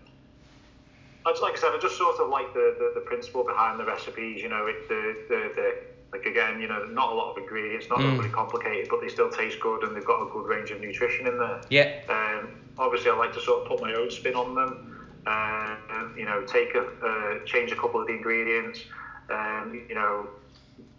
I 1.26 1.38
like 1.42 1.54
I 1.54 1.56
said, 1.58 1.72
I 1.74 1.80
just 1.82 1.98
sort 1.98 2.18
of 2.20 2.30
like 2.30 2.54
the, 2.54 2.76
the, 2.80 3.02
the 3.02 3.06
principle 3.06 3.44
behind 3.44 3.78
the 3.78 3.86
recipes. 3.86 4.42
You 4.42 4.48
know, 4.48 4.68
it, 4.68 4.88
the, 4.88 5.18
the 5.28 5.52
the 5.56 5.76
like 6.12 6.26
again, 6.26 6.60
you 6.60 6.68
know, 6.68 6.84
not 6.86 7.12
a 7.12 7.16
lot 7.16 7.32
of 7.32 7.38
ingredients, 7.38 7.88
not 7.90 8.00
mm. 8.00 8.14
overly 8.14 8.30
complicated, 8.30 8.88
but 8.90 9.00
they 9.02 9.08
still 9.08 9.30
taste 9.30 9.60
good 9.60 9.84
and 9.84 9.96
they've 9.96 10.06
got 10.06 10.22
a 10.22 10.30
good 10.32 10.46
range 10.46 10.72
of 10.72 10.82
nutrition 10.82 11.28
in 11.28 11.38
there. 11.38 11.62
Yeah. 11.70 12.02
Um, 12.10 12.50
obviously, 12.78 13.12
I 13.12 13.16
like 13.16 13.34
to 13.34 13.42
sort 13.42 13.62
of 13.62 13.68
put 13.68 13.82
my 13.82 13.94
own 13.94 14.12
spin 14.12 14.36
on 14.36 14.56
them. 14.56 14.88
Uh, 15.26 15.76
you 16.18 16.26
know, 16.26 16.44
take 16.46 16.74
a 16.76 16.82
uh, 16.82 17.46
change 17.46 17.72
a 17.72 17.76
couple 17.76 18.02
of 18.02 18.08
the 18.08 18.14
ingredients. 18.14 18.82
Um, 19.30 19.86
you 19.88 19.96
know, 19.96 20.28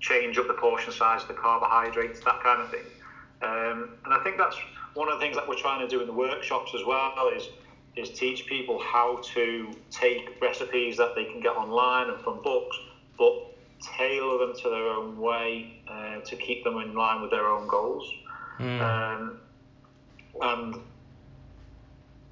change 0.01 0.39
up 0.39 0.47
the 0.47 0.55
portion 0.55 0.93
size, 0.93 1.25
the 1.27 1.35
carbohydrates, 1.35 2.21
that 2.21 2.43
kind 2.43 2.63
of 2.63 2.71
thing. 2.71 2.85
Um, 3.43 3.91
and 4.05 4.15
I 4.15 4.23
think 4.23 4.39
that's 4.39 4.57
one 4.95 5.09
of 5.09 5.19
the 5.19 5.21
things 5.21 5.37
that 5.37 5.47
we're 5.49 5.57
trying 5.57 5.81
to 5.81 5.89
do 5.89 6.01
in 6.01 6.07
the 6.07 6.13
workshops 6.13 6.73
as 6.75 6.85
well 6.87 7.31
is 7.35 7.49
is 7.95 8.11
teach 8.19 8.47
people 8.47 8.79
how 8.79 9.21
to 9.23 9.71
take 9.91 10.41
recipes 10.41 10.97
that 10.97 11.15
they 11.15 11.25
can 11.25 11.41
get 11.41 11.55
online 11.55 12.09
and 12.09 12.19
from 12.23 12.43
books, 12.43 12.75
but 13.19 13.52
tailor 13.83 14.47
them 14.47 14.57
to 14.57 14.71
their 14.71 14.89
own 14.89 15.19
way 15.19 15.83
uh, 15.89 16.21
to 16.21 16.37
keep 16.37 16.65
them 16.65 16.79
in 16.79 16.95
line 16.95 17.21
with 17.21 17.31
their 17.31 17.47
own 17.47 17.67
goals. 17.67 18.09
Mm. 18.59 18.81
Um, 18.81 19.41
and 20.41 20.75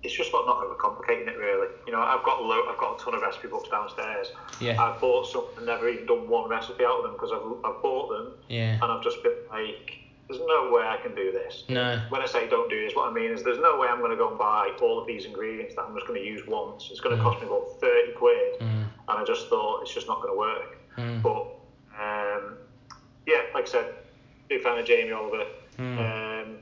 it's 0.02 0.14
just 0.14 0.30
about 0.30 0.46
not 0.46 0.64
overcomplicating 0.64 1.28
it, 1.28 1.36
really. 1.36 1.68
You 1.86 1.92
know, 1.92 2.00
I've 2.00 2.24
got 2.24 2.40
a 2.40 2.42
lo- 2.42 2.66
I've 2.70 2.78
got 2.78 3.00
a 3.00 3.04
ton 3.04 3.14
of 3.14 3.22
recipe 3.22 3.48
books 3.48 3.68
downstairs. 3.68 4.28
Yeah. 4.60 4.82
I've 4.82 5.00
bought 5.00 5.26
some 5.26 5.44
and 5.56 5.66
never 5.66 5.88
even 5.88 6.06
done 6.06 6.28
one 6.28 6.48
recipe 6.48 6.84
out 6.84 6.98
of 6.98 7.02
them 7.02 7.12
because 7.12 7.32
I've, 7.32 7.64
I've 7.64 7.82
bought 7.82 8.08
them 8.08 8.32
yeah. 8.48 8.78
and 8.80 8.84
I've 8.84 9.02
just 9.02 9.22
been 9.22 9.34
like, 9.50 9.98
there's 10.28 10.40
no 10.46 10.70
way 10.72 10.82
I 10.82 10.96
can 11.02 11.14
do 11.14 11.32
this. 11.32 11.64
No. 11.68 12.00
When 12.08 12.22
I 12.22 12.26
say 12.26 12.48
don't 12.48 12.70
do 12.70 12.84
this, 12.84 12.94
what 12.94 13.10
I 13.10 13.12
mean 13.12 13.32
is 13.32 13.42
there's 13.42 13.58
no 13.58 13.76
way 13.78 13.88
I'm 13.88 13.98
going 13.98 14.12
to 14.12 14.16
go 14.16 14.28
and 14.28 14.38
buy 14.38 14.70
all 14.80 15.00
of 15.00 15.06
these 15.06 15.24
ingredients 15.24 15.74
that 15.74 15.82
I'm 15.82 15.94
just 15.94 16.06
going 16.06 16.20
to 16.20 16.26
use 16.26 16.46
once. 16.46 16.88
It's 16.90 17.00
going 17.00 17.16
to 17.16 17.22
cost 17.22 17.40
me 17.40 17.48
about 17.48 17.80
30 17.80 18.12
quid. 18.12 18.60
Mm. 18.60 18.84
And 19.08 19.18
I 19.18 19.24
just 19.24 19.48
thought 19.48 19.82
it's 19.82 19.92
just 19.92 20.06
not 20.06 20.22
going 20.22 20.32
to 20.32 20.38
work. 20.38 20.78
Mm. 20.96 21.22
But 21.22 21.46
um, 21.98 22.56
yeah, 23.26 23.42
like 23.54 23.66
I 23.68 23.70
said, 23.70 23.94
big 24.48 24.62
fan 24.62 24.78
of 24.78 24.84
Jamie 24.86 25.12
Oliver. 25.12 25.44
Mm. 25.78 26.42
Um, 26.44 26.56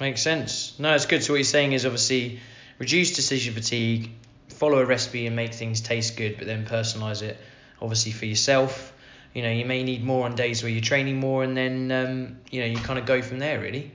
Makes 0.00 0.22
sense. 0.22 0.78
No, 0.78 0.94
it's 0.94 1.06
good. 1.06 1.22
So 1.22 1.32
what 1.32 1.36
you're 1.36 1.44
saying 1.44 1.72
is 1.72 1.86
obviously 1.86 2.40
reduce 2.78 3.14
decision 3.14 3.54
fatigue, 3.54 4.10
follow 4.48 4.78
a 4.78 4.84
recipe 4.84 5.26
and 5.26 5.36
make 5.36 5.54
things 5.54 5.80
taste 5.80 6.16
good, 6.16 6.38
but 6.38 6.46
then 6.46 6.66
personalize 6.66 7.22
it 7.22 7.38
obviously 7.80 8.12
for 8.12 8.26
yourself. 8.26 8.92
You 9.34 9.42
know, 9.42 9.50
you 9.50 9.64
may 9.64 9.82
need 9.82 10.04
more 10.04 10.24
on 10.26 10.34
days 10.34 10.62
where 10.62 10.70
you're 10.70 10.82
training 10.82 11.18
more, 11.18 11.42
and 11.42 11.56
then 11.56 11.90
um, 11.90 12.36
you 12.50 12.60
know 12.60 12.66
you 12.66 12.76
kind 12.76 12.98
of 12.98 13.06
go 13.06 13.22
from 13.22 13.38
there. 13.38 13.60
Really, 13.60 13.90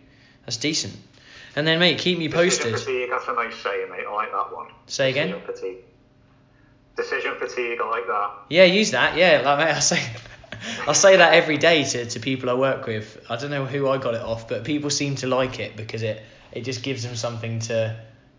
that's 0.46 0.58
decent. 0.58 0.96
And 1.56 1.65
then 1.65 1.80
mate, 1.80 2.00
keep 2.00 2.20
me 2.20 2.30
posted. 2.30 2.74
Decision 2.74 2.93
fatigue, 2.93 3.10
that's 3.12 3.28
a 3.28 3.34
nice 3.34 3.56
saying, 3.58 3.89
mate. 3.89 4.06
I 4.08 4.13
like 4.13 4.32
that 4.32 4.56
one. 4.56 4.67
Say 4.88 5.10
again. 5.10 5.28
Decision 5.30 5.46
fatigue. 5.56 5.78
Decision 6.98 7.36
fatigue, 7.36 7.80
I 7.82 7.90
like 7.90 8.08
that. 8.08 8.32
Yeah, 8.50 8.64
use 8.64 8.92
that. 8.92 9.16
Yeah, 9.16 9.42
like 9.46 9.60
mate, 9.60 9.76
I 9.76 9.80
say, 9.80 10.04
I 10.88 10.94
say 10.94 11.18
that 11.18 11.34
every 11.34 11.58
day 11.58 11.84
to, 11.84 12.06
to 12.08 12.20
people 12.20 12.50
I 12.50 12.56
work 12.56 12.88
with. 12.88 13.24
I 13.30 13.36
don't 13.36 13.52
know 13.52 13.66
who 13.66 13.88
I 13.88 14.00
got 14.00 14.16
it 14.16 14.22
off, 14.22 14.50
but 14.50 14.64
people 14.64 14.90
seem 14.90 15.16
to 15.18 15.28
like 15.28 15.60
it 15.60 15.78
because 15.78 16.02
it 16.02 16.24
it 16.52 16.62
just 16.62 16.82
gives 16.82 17.04
them 17.04 17.16
something 17.16 17.60
to 17.60 17.96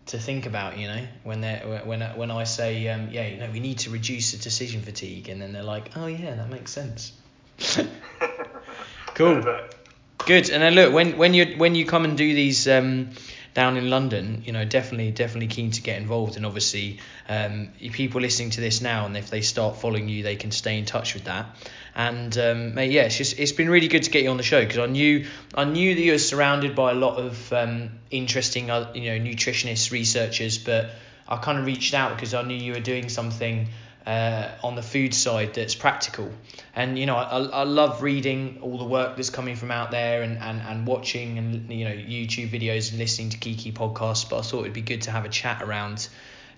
to 0.07 0.19
think 0.19 0.45
about. 0.45 0.77
You 0.77 0.87
know, 0.87 1.07
when 1.23 1.41
they 1.41 1.81
when 1.85 2.01
when 2.01 2.31
I 2.31 2.43
say 2.43 2.87
um, 2.89 3.09
yeah, 3.11 3.27
you 3.27 3.37
know, 3.37 3.49
we 3.49 3.61
need 3.61 3.79
to 3.79 3.91
reduce 3.91 4.33
the 4.33 4.37
decision 4.37 4.81
fatigue, 4.81 5.29
and 5.29 5.41
then 5.41 5.53
they're 5.53 5.63
like, 5.63 5.91
oh 5.95 6.07
yeah, 6.07 6.35
that 6.35 6.49
makes 6.49 6.71
sense. 6.71 7.13
cool. 9.15 9.41
Good. 10.25 10.49
And 10.49 10.61
then 10.61 10.75
look, 10.75 10.93
when 10.93 11.17
when 11.17 11.33
you 11.33 11.55
when 11.57 11.75
you 11.75 11.85
come 11.85 12.03
and 12.03 12.17
do 12.17 12.33
these 12.33 12.67
um, 12.67 13.11
down 13.53 13.77
in 13.77 13.89
London, 13.89 14.43
you 14.45 14.53
know, 14.53 14.65
definitely 14.65 15.11
definitely 15.11 15.47
keen 15.47 15.71
to 15.71 15.81
get 15.81 16.01
involved. 16.01 16.37
And 16.37 16.45
obviously, 16.45 16.99
um, 17.27 17.69
people 17.91 18.21
listening 18.21 18.51
to 18.51 18.61
this 18.61 18.81
now, 18.81 19.05
and 19.05 19.17
if 19.17 19.29
they 19.29 19.41
start 19.41 19.77
following 19.77 20.07
you, 20.07 20.23
they 20.23 20.35
can 20.35 20.51
stay 20.51 20.77
in 20.77 20.85
touch 20.85 21.13
with 21.13 21.25
that. 21.25 21.45
And 21.95 22.37
um, 22.37 22.75
mate, 22.75 22.91
yeah, 22.91 23.03
it's 23.03 23.17
just 23.17 23.39
it's 23.39 23.51
been 23.51 23.69
really 23.69 23.87
good 23.87 24.03
to 24.03 24.11
get 24.11 24.23
you 24.23 24.29
on 24.29 24.37
the 24.37 24.43
show 24.43 24.61
because 24.61 24.77
I 24.77 24.85
knew 24.85 25.25
I 25.55 25.65
knew 25.65 25.95
that 25.95 26.01
you 26.01 26.11
were 26.11 26.17
surrounded 26.19 26.75
by 26.75 26.91
a 26.91 26.95
lot 26.95 27.17
of 27.17 27.51
um, 27.53 27.89
interesting, 28.11 28.69
uh, 28.69 28.91
you 28.93 29.11
know, 29.11 29.19
nutritionists, 29.19 29.91
researchers, 29.91 30.57
but 30.57 30.91
I 31.27 31.37
kind 31.37 31.59
of 31.59 31.65
reached 31.65 31.93
out 31.93 32.15
because 32.15 32.33
I 32.33 32.43
knew 32.43 32.55
you 32.55 32.73
were 32.73 32.79
doing 32.79 33.09
something 33.09 33.67
uh, 34.09 34.57
on 34.63 34.73
the 34.73 34.81
food 34.81 35.13
side 35.13 35.53
that's 35.53 35.75
practical. 35.75 36.31
And 36.75 36.97
you 36.97 37.05
know, 37.05 37.15
I, 37.15 37.41
I 37.43 37.63
love 37.63 38.01
reading 38.01 38.57
all 38.63 38.79
the 38.79 38.85
work 38.85 39.15
that's 39.15 39.29
coming 39.29 39.55
from 39.55 39.69
out 39.69 39.91
there 39.91 40.23
and, 40.23 40.39
and, 40.39 40.59
and 40.61 40.87
watching 40.87 41.37
and 41.37 41.71
you 41.71 41.85
know 41.85 41.91
YouTube 41.91 42.49
videos 42.49 42.89
and 42.89 42.97
listening 42.97 43.29
to 43.29 43.37
geeky 43.37 43.71
podcasts. 43.71 44.27
But 44.27 44.39
I 44.39 44.41
thought 44.41 44.61
it'd 44.61 44.73
be 44.73 44.81
good 44.81 45.03
to 45.03 45.11
have 45.11 45.25
a 45.25 45.29
chat 45.29 45.61
around, 45.61 46.09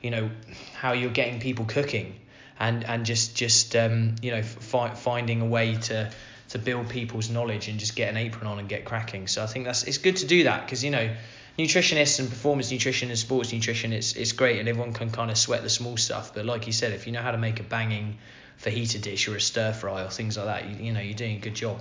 you 0.02 0.12
know, 0.12 0.30
how 0.76 0.94
you're 0.94 1.12
getting 1.12 1.42
people 1.42 1.66
cooking 1.66 2.16
and 2.58 2.86
and 2.86 3.06
just 3.06 3.36
just 3.36 3.76
um, 3.76 4.16
you 4.22 4.32
know 4.32 4.44
fi- 4.44 4.94
finding 4.94 5.42
a 5.42 5.46
way 5.46 5.76
to 5.76 6.10
to 6.50 6.58
build 6.58 6.88
people's 6.88 7.30
knowledge 7.30 7.68
and 7.68 7.80
just 7.80 7.98
get 7.98 8.08
an 8.08 8.16
apron 8.16 8.48
on 8.48 8.60
and 8.60 8.70
get 8.70 8.86
cracking. 8.86 9.28
So 9.28 9.44
I 9.44 9.48
think 9.48 9.66
that's 9.66 9.84
it's 9.84 9.98
good 9.98 10.16
to 10.18 10.26
do 10.26 10.46
that 10.46 10.66
because 10.66 10.86
you 10.86 10.92
know 10.92 11.14
nutritionists 11.62 12.19
and 12.19 12.30
performance 12.30 12.71
nutrition 12.71 13.10
and 13.10 13.19
sports 13.19 13.54
nutrition 13.54 13.93
it's 13.93 14.13
it's 14.15 14.32
great 14.32 14.60
and 14.60 14.67
everyone 14.67 14.93
can 14.93 15.12
kind 15.12 15.30
of 15.30 15.38
sweat 15.38 15.62
the 15.62 15.69
small 15.69 15.97
stuff 15.97 16.34
but 16.34 16.45
like 16.45 16.65
you 16.65 16.74
said 16.74 16.91
if 16.91 17.06
you 17.06 17.13
know 17.13 17.21
how 17.21 17.32
to 17.32 17.38
make 17.38 17.60
a 17.60 17.63
banging 17.63 18.17
fajita 18.60 19.02
dish 19.02 19.28
or 19.28 19.36
a 19.36 19.41
stir 19.41 19.71
fry 19.74 20.04
or 20.04 20.10
things 20.10 20.38
like 20.38 20.45
that 20.45 20.69
you, 20.69 20.86
you 20.86 20.93
know 20.93 21.00
you're 21.00 21.13
doing 21.13 21.38
a 21.38 21.39
good 21.39 21.56
job 21.56 21.80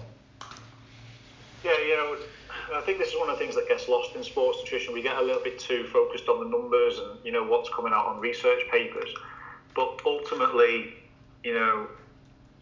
Yeah, 1.62 1.78
you 1.78 1.96
know, 1.96 2.16
I 2.74 2.80
think 2.82 2.98
this 2.98 3.08
is 3.08 3.18
one 3.18 3.28
of 3.28 3.38
the 3.38 3.44
things 3.44 3.54
that 3.54 3.68
gets 3.68 3.86
lost 3.88 4.16
in 4.16 4.24
sports 4.24 4.58
nutrition. 4.60 4.94
We 4.94 5.02
get 5.02 5.16
a 5.16 5.22
little 5.22 5.42
bit 5.42 5.58
too 5.58 5.86
focused 5.92 6.26
on 6.28 6.42
the 6.42 6.48
numbers 6.56 6.98
and 6.98 7.18
you 7.24 7.32
know 7.32 7.44
what's 7.44 7.68
coming 7.68 7.92
out 7.92 8.06
on 8.06 8.18
research 8.20 8.62
papers, 8.70 9.10
but 9.74 10.00
ultimately, 10.06 10.94
you 11.44 11.54
know, 11.54 11.86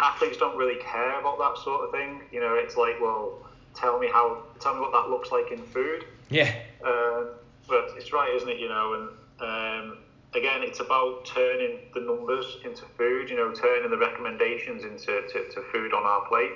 athletes 0.00 0.36
don't 0.36 0.56
really 0.56 0.80
care 0.82 1.20
about 1.20 1.38
that 1.38 1.62
sort 1.62 1.84
of 1.84 1.92
thing. 1.92 2.22
You 2.32 2.40
know, 2.40 2.54
it's 2.54 2.76
like, 2.76 3.00
well, 3.00 3.38
tell 3.74 3.98
me 4.00 4.08
how, 4.08 4.42
tell 4.60 4.74
me 4.74 4.80
what 4.80 4.92
that 4.92 5.10
looks 5.10 5.30
like 5.30 5.52
in 5.52 5.62
food. 5.62 6.04
yeah 6.28 6.52
Um, 6.84 7.28
but 7.68 7.90
it's 7.96 8.12
right, 8.12 8.34
isn't 8.34 8.48
it? 8.48 8.58
You 8.58 8.68
know, 8.68 8.94
and 8.94 9.90
um, 9.92 9.98
again, 10.34 10.62
it's 10.62 10.80
about 10.80 11.24
turning 11.24 11.78
the 11.94 12.00
numbers 12.00 12.58
into 12.64 12.84
food. 12.96 13.30
You 13.30 13.36
know, 13.36 13.52
turning 13.52 13.90
the 13.90 13.98
recommendations 13.98 14.84
into 14.84 15.22
to, 15.28 15.48
to 15.48 15.62
food 15.72 15.92
on 15.92 16.04
our 16.04 16.26
plate. 16.28 16.52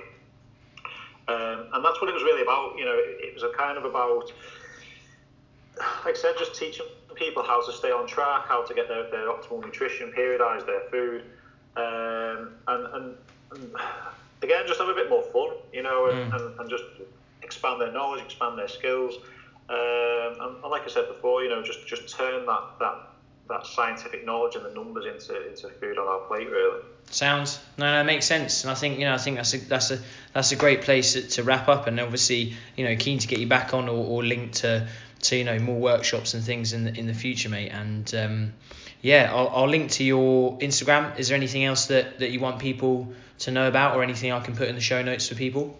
Um, 1.28 1.68
and 1.72 1.84
that's 1.84 2.00
what 2.00 2.10
it 2.10 2.14
was 2.14 2.22
really 2.22 2.42
about. 2.42 2.76
You 2.76 2.84
know, 2.84 2.94
it, 2.94 3.28
it 3.28 3.34
was 3.34 3.42
a 3.42 3.50
kind 3.56 3.78
of 3.78 3.84
about, 3.84 4.32
like 6.04 6.16
I 6.16 6.18
said, 6.18 6.34
just 6.38 6.54
teaching 6.54 6.86
people 7.14 7.42
how 7.42 7.64
to 7.64 7.72
stay 7.72 7.92
on 7.92 8.06
track, 8.06 8.46
how 8.48 8.64
to 8.64 8.74
get 8.74 8.88
their, 8.88 9.08
their 9.10 9.28
optimal 9.28 9.62
nutrition, 9.62 10.12
periodize 10.16 10.66
their 10.66 10.80
food, 10.90 11.22
um, 11.76 12.54
and, 12.66 12.86
and, 12.94 13.16
and 13.52 13.74
again, 14.42 14.64
just 14.66 14.80
have 14.80 14.88
a 14.88 14.94
bit 14.94 15.08
more 15.08 15.22
fun. 15.32 15.56
You 15.72 15.82
know, 15.82 16.06
and, 16.06 16.32
and, 16.32 16.60
and 16.60 16.70
just 16.70 16.84
expand 17.42 17.80
their 17.80 17.92
knowledge, 17.92 18.22
expand 18.22 18.58
their 18.58 18.68
skills. 18.68 19.14
Um, 19.72 20.36
and, 20.38 20.62
and 20.62 20.70
like 20.70 20.82
I 20.82 20.88
said 20.88 21.08
before, 21.08 21.42
you 21.42 21.48
know, 21.48 21.62
just 21.62 21.86
just 21.86 22.14
turn 22.14 22.44
that 22.44 22.62
that 22.80 22.94
that 23.48 23.66
scientific 23.66 24.24
knowledge 24.26 24.54
and 24.54 24.64
the 24.64 24.74
numbers 24.74 25.06
into 25.06 25.48
into 25.48 25.68
food 25.80 25.98
on 25.98 26.06
our 26.06 26.20
plate, 26.26 26.50
really. 26.50 26.82
Sounds 27.10 27.58
no, 27.78 27.90
no, 27.90 28.00
it 28.00 28.04
makes 28.04 28.26
sense, 28.26 28.64
and 28.64 28.70
I 28.70 28.74
think 28.74 28.98
you 28.98 29.06
know, 29.06 29.14
I 29.14 29.18
think 29.18 29.36
that's 29.36 29.54
a 29.54 29.58
that's 29.58 29.90
a 29.90 29.98
that's 30.34 30.52
a 30.52 30.56
great 30.56 30.82
place 30.82 31.14
to, 31.14 31.22
to 31.22 31.42
wrap 31.42 31.68
up, 31.68 31.86
and 31.86 31.98
obviously, 32.00 32.54
you 32.76 32.84
know, 32.84 32.94
keen 32.96 33.18
to 33.18 33.26
get 33.26 33.38
you 33.38 33.46
back 33.46 33.72
on 33.72 33.88
or, 33.88 34.04
or 34.04 34.22
linked 34.22 34.56
to 34.56 34.88
to 35.22 35.36
you 35.36 35.44
know 35.44 35.58
more 35.58 35.78
workshops 35.78 36.34
and 36.34 36.44
things 36.44 36.74
in 36.74 36.84
the, 36.84 36.94
in 36.94 37.06
the 37.06 37.14
future, 37.14 37.48
mate. 37.48 37.70
And 37.70 38.14
um, 38.14 38.52
yeah, 39.00 39.30
I'll, 39.34 39.48
I'll 39.48 39.68
link 39.68 39.92
to 39.92 40.04
your 40.04 40.58
Instagram. 40.58 41.18
Is 41.18 41.28
there 41.28 41.36
anything 41.36 41.64
else 41.64 41.86
that 41.86 42.18
that 42.18 42.30
you 42.30 42.40
want 42.40 42.58
people 42.58 43.12
to 43.40 43.50
know 43.50 43.68
about, 43.68 43.96
or 43.96 44.02
anything 44.02 44.32
I 44.32 44.40
can 44.40 44.54
put 44.54 44.68
in 44.68 44.74
the 44.74 44.82
show 44.82 45.02
notes 45.02 45.28
for 45.28 45.34
people? 45.34 45.78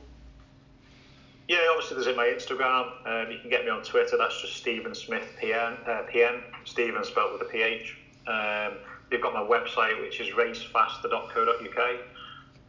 Obviously 1.93 2.15
there's 2.15 2.31
in 2.31 2.57
my 2.59 2.65
Instagram. 2.65 2.93
Um, 3.07 3.31
you 3.31 3.39
can 3.39 3.51
get 3.51 3.65
me 3.65 3.71
on 3.71 3.83
Twitter. 3.83 4.17
That's 4.17 4.41
just 4.41 4.57
Stephen 4.57 4.95
Smith 4.95 5.27
PM. 5.39 5.77
Uh, 5.87 6.03
PM. 6.11 6.43
Stephen 6.65 7.05
spelled 7.05 7.33
with 7.33 7.43
a 7.43 7.45
PH. 7.45 7.99
Um, 8.27 8.79
you've 9.11 9.21
got 9.21 9.35
my 9.35 9.41
website, 9.43 10.01
which 10.01 10.19
is 10.21 10.29
racefaster.co.uk. 10.29 11.91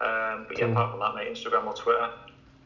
Um, 0.01 0.45
but 0.47 0.57
yeah, 0.59 0.65
Cool. 0.65 0.71
apart 0.71 0.91
from 0.91 0.99
that, 0.99 1.15
mate, 1.15 1.31
Instagram 1.31 1.65
or 1.65 1.73
Twitter. 1.73 2.09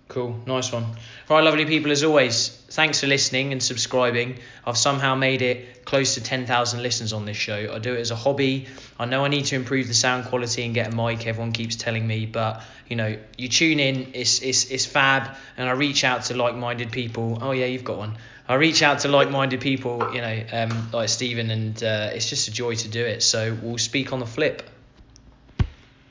Cool, 0.08 0.40
nice 0.46 0.72
one. 0.72 0.86
Right, 1.30 1.44
lovely 1.44 1.66
people, 1.66 1.92
as 1.92 2.04
always, 2.04 2.48
thanks 2.70 3.02
for 3.02 3.08
listening 3.08 3.52
and 3.52 3.62
subscribing. 3.62 4.40
I've 4.66 4.78
somehow 4.78 5.16
made 5.16 5.42
it 5.42 5.84
close 5.84 6.16
to 6.16 6.24
10,000 6.24 6.82
listens 6.82 7.12
on 7.12 7.26
this 7.26 7.36
show. 7.36 7.74
I 7.74 7.80
do 7.80 7.94
it 7.94 8.00
as 8.00 8.12
a 8.12 8.16
hobby. 8.16 8.68
I 8.98 9.06
know 9.06 9.26
I 9.26 9.28
need 9.28 9.46
to 9.46 9.56
improve 9.56 9.88
the 9.88 9.94
sound 9.94 10.26
quality 10.26 10.64
and 10.64 10.74
get 10.74 10.94
a 10.94 10.96
mic, 10.96 11.28
everyone 11.28 11.52
keeps 11.52 11.76
telling 11.76 12.08
me, 12.08 12.26
but 12.26 12.64
you 12.88 12.96
know, 12.96 13.18
you 13.38 13.50
tune 13.50 13.82
in, 13.82 14.12
it's, 14.14 14.42
it's, 14.42 14.72
it's 14.72 14.86
fab, 14.86 15.36
and 15.58 15.68
I 15.68 15.74
reach 15.74 16.06
out 16.06 16.24
to 16.26 16.38
like 16.38 16.56
minded 16.56 16.92
people. 16.94 17.40
Oh, 17.42 17.52
yeah, 17.52 17.66
you've 17.66 17.84
got 17.84 17.98
one. 17.98 18.18
I 18.48 18.56
reach 18.56 18.82
out 18.82 19.00
to 19.00 19.10
like 19.10 19.30
minded 19.30 19.60
people, 19.60 20.14
you 20.14 20.22
know, 20.22 20.44
um, 20.54 20.90
like 20.94 21.10
Stephen, 21.10 21.52
and 21.52 21.84
uh, 21.84 22.12
it's 22.14 22.30
just 22.30 22.48
a 22.48 22.52
joy 22.52 22.76
to 22.76 22.88
do 22.88 23.06
it. 23.06 23.22
So 23.24 23.58
we'll 23.62 23.78
speak 23.78 24.14
on 24.14 24.20
the 24.20 24.26
flip. 24.26 24.64